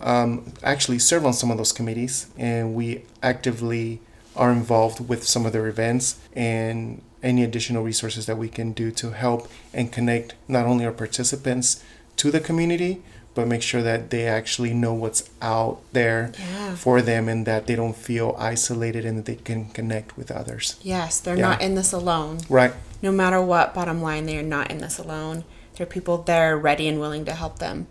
um, 0.00 0.52
actually 0.62 1.00
serve 1.00 1.26
on 1.26 1.32
some 1.32 1.50
of 1.50 1.56
those 1.58 1.72
committees, 1.72 2.14
and 2.38 2.74
we 2.76 2.88
actively 3.22 4.00
are 4.36 4.52
involved 4.52 4.98
with 5.08 5.22
some 5.26 5.44
of 5.46 5.52
their 5.52 5.66
events 5.66 6.06
and 6.34 7.02
any 7.22 7.42
additional 7.44 7.82
resources 7.84 8.26
that 8.26 8.36
we 8.38 8.48
can 8.48 8.72
do 8.72 8.90
to 8.90 9.10
help 9.10 9.48
and 9.72 9.92
connect 9.92 10.34
not 10.48 10.66
only 10.66 10.84
our 10.84 10.92
participants 10.92 11.82
to 12.16 12.30
the 12.30 12.40
community, 12.40 13.02
but 13.34 13.46
make 13.48 13.62
sure 13.62 13.80
that 13.82 14.10
they 14.10 14.26
actually 14.26 14.74
know 14.74 14.92
what's 14.92 15.30
out 15.40 15.80
there 15.92 16.32
Yeah. 16.38 16.74
for 16.74 17.00
them 17.00 17.28
and 17.28 17.46
that 17.46 17.66
they 17.66 17.74
don't 17.76 17.96
feel 17.96 18.36
isolated 18.38 19.04
and 19.06 19.16
that 19.18 19.24
they 19.24 19.36
can 19.36 19.66
connect 19.70 20.16
with 20.18 20.30
others. 20.30 20.76
Yes, 20.82 21.18
they're 21.20 21.36
Yeah. 21.36 21.48
not 21.48 21.62
in 21.62 21.74
this 21.74 21.92
alone. 21.92 22.40
Right. 22.48 22.72
no 23.04 23.10
matter 23.10 23.40
what 23.42 23.74
bottom 23.74 24.00
line 24.00 24.26
they 24.26 24.36
are 24.38 24.44
not 24.44 24.70
in 24.70 24.78
this 24.78 24.96
alone 24.96 25.42
there 25.76 25.82
are 25.84 25.90
people 25.90 26.18
there 26.18 26.56
ready 26.56 26.86
and 26.86 27.00
willing 27.00 27.24
to 27.24 27.32
help 27.32 27.58
them 27.58 27.88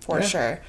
for 0.00 0.20
Yeah. 0.20 0.26
sure 0.26 0.60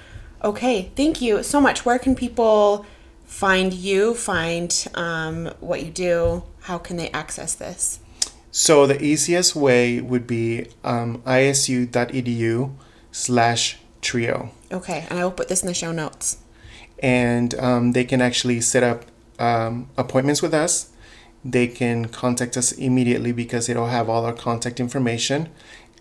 okay 0.44 0.92
thank 0.98 1.22
you 1.22 1.42
so 1.44 1.62
much 1.62 1.86
where 1.86 1.98
can 1.98 2.14
people 2.14 2.86
find 3.30 3.74
you 3.74 4.14
find 4.14 4.88
um, 4.96 5.46
what 5.60 5.84
you 5.84 5.92
do 5.92 6.44
how 6.62 6.78
can 6.78 6.98
they 6.98 7.10
access 7.12 7.56
this 7.56 8.00
So 8.52 8.88
the 8.88 9.00
easiest 9.02 9.56
way 9.56 10.02
would 10.02 10.26
be 10.26 10.68
um, 10.84 11.22
isu.edu 11.26 12.72
slash 13.12 13.78
trio. 14.02 14.50
okay 14.72 15.06
and 15.10 15.20
i 15.20 15.24
will 15.24 15.32
put 15.40 15.48
this 15.48 15.62
in 15.62 15.68
the 15.68 15.74
show 15.74 15.92
notes 15.92 16.38
and 17.02 17.54
um, 17.56 17.94
they 17.94 18.04
can 18.04 18.22
actually 18.22 18.62
set 18.62 18.84
up 18.84 19.06
um, 19.40 19.90
appointments 19.98 20.42
with 20.42 20.54
us. 20.54 20.92
They 21.44 21.68
can 21.68 22.06
contact 22.10 22.58
us 22.58 22.72
immediately 22.74 23.32
because 23.32 23.70
it'll 23.70 23.88
have 23.88 24.10
all 24.10 24.26
our 24.26 24.34
contact 24.34 24.80
information. 24.80 25.50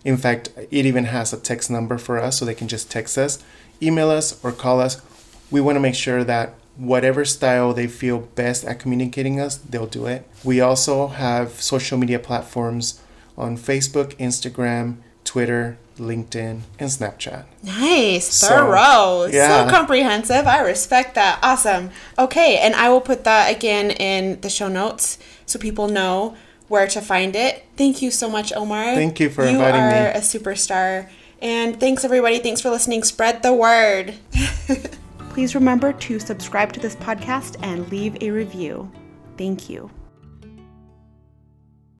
In 0.03 0.17
fact, 0.17 0.49
it 0.69 0.85
even 0.85 1.05
has 1.05 1.33
a 1.33 1.37
text 1.39 1.71
number 1.71 1.97
for 1.97 2.19
us, 2.19 2.37
so 2.37 2.45
they 2.45 2.53
can 2.53 2.67
just 2.67 2.91
text 2.91 3.17
us, 3.17 3.39
email 3.81 4.09
us, 4.09 4.43
or 4.43 4.51
call 4.51 4.79
us. 4.81 5.01
We 5.49 5.61
want 5.61 5.77
to 5.77 5.79
make 5.79 5.95
sure 5.95 6.23
that 6.23 6.53
whatever 6.79 7.25
style 7.25 7.73
they 7.73 7.87
feel 7.87 8.19
best 8.19 8.63
at 8.65 8.79
communicating 8.79 9.39
us, 9.39 9.57
they'll 9.57 9.85
do 9.85 10.05
it. 10.07 10.25
We 10.43 10.61
also 10.61 11.07
have 11.07 11.61
social 11.61 11.97
media 11.97 12.19
platforms 12.19 13.01
on 13.37 13.57
Facebook, 13.57 14.15
Instagram, 14.17 14.97
Twitter, 15.25 15.77
LinkedIn, 15.97 16.61
and 16.79 16.89
Snapchat. 16.89 17.43
nice 17.63 18.25
So, 18.25 18.47
thorough. 18.47 19.27
Yeah. 19.29 19.65
so 19.67 19.71
comprehensive. 19.75 20.47
I 20.47 20.61
respect 20.61 21.15
that. 21.15 21.39
Awesome. 21.43 21.91
Okay 22.17 22.57
and 22.57 22.73
i 22.75 22.87
will 22.89 23.01
put 23.01 23.25
that 23.25 23.53
again 23.53 23.91
in 23.91 24.39
the 24.41 24.49
show 24.49 24.69
notes 24.69 25.19
so 25.45 25.59
people 25.59 25.87
know 25.89 26.35
where 26.69 26.87
to 26.87 27.01
find 27.01 27.35
it. 27.35 27.65
Thank 27.75 28.01
you 28.01 28.11
so 28.11 28.29
much 28.29 28.53
omar. 28.53 28.95
Thank 28.95 29.19
you 29.19 29.29
for 29.29 29.43
you 29.43 29.49
inviting 29.49 29.81
me. 29.81 29.89
You 29.89 30.05
are 30.05 30.11
a 30.11 30.21
superstar. 30.21 31.09
And 31.41 31.79
thanks 31.79 32.05
everybody. 32.05 32.39
Thanks 32.39 32.61
for 32.61 32.69
listening. 32.69 33.03
Spread 33.03 33.43
the 33.43 33.53
word 33.53 34.13
Please 35.39 35.55
remember 35.55 35.93
to 35.93 36.19
subscribe 36.19 36.73
to 36.73 36.81
this 36.81 36.97
podcast 36.97 37.55
and 37.63 37.89
leave 37.89 38.21
a 38.21 38.29
review. 38.29 38.91
Thank 39.37 39.69
you. 39.69 39.89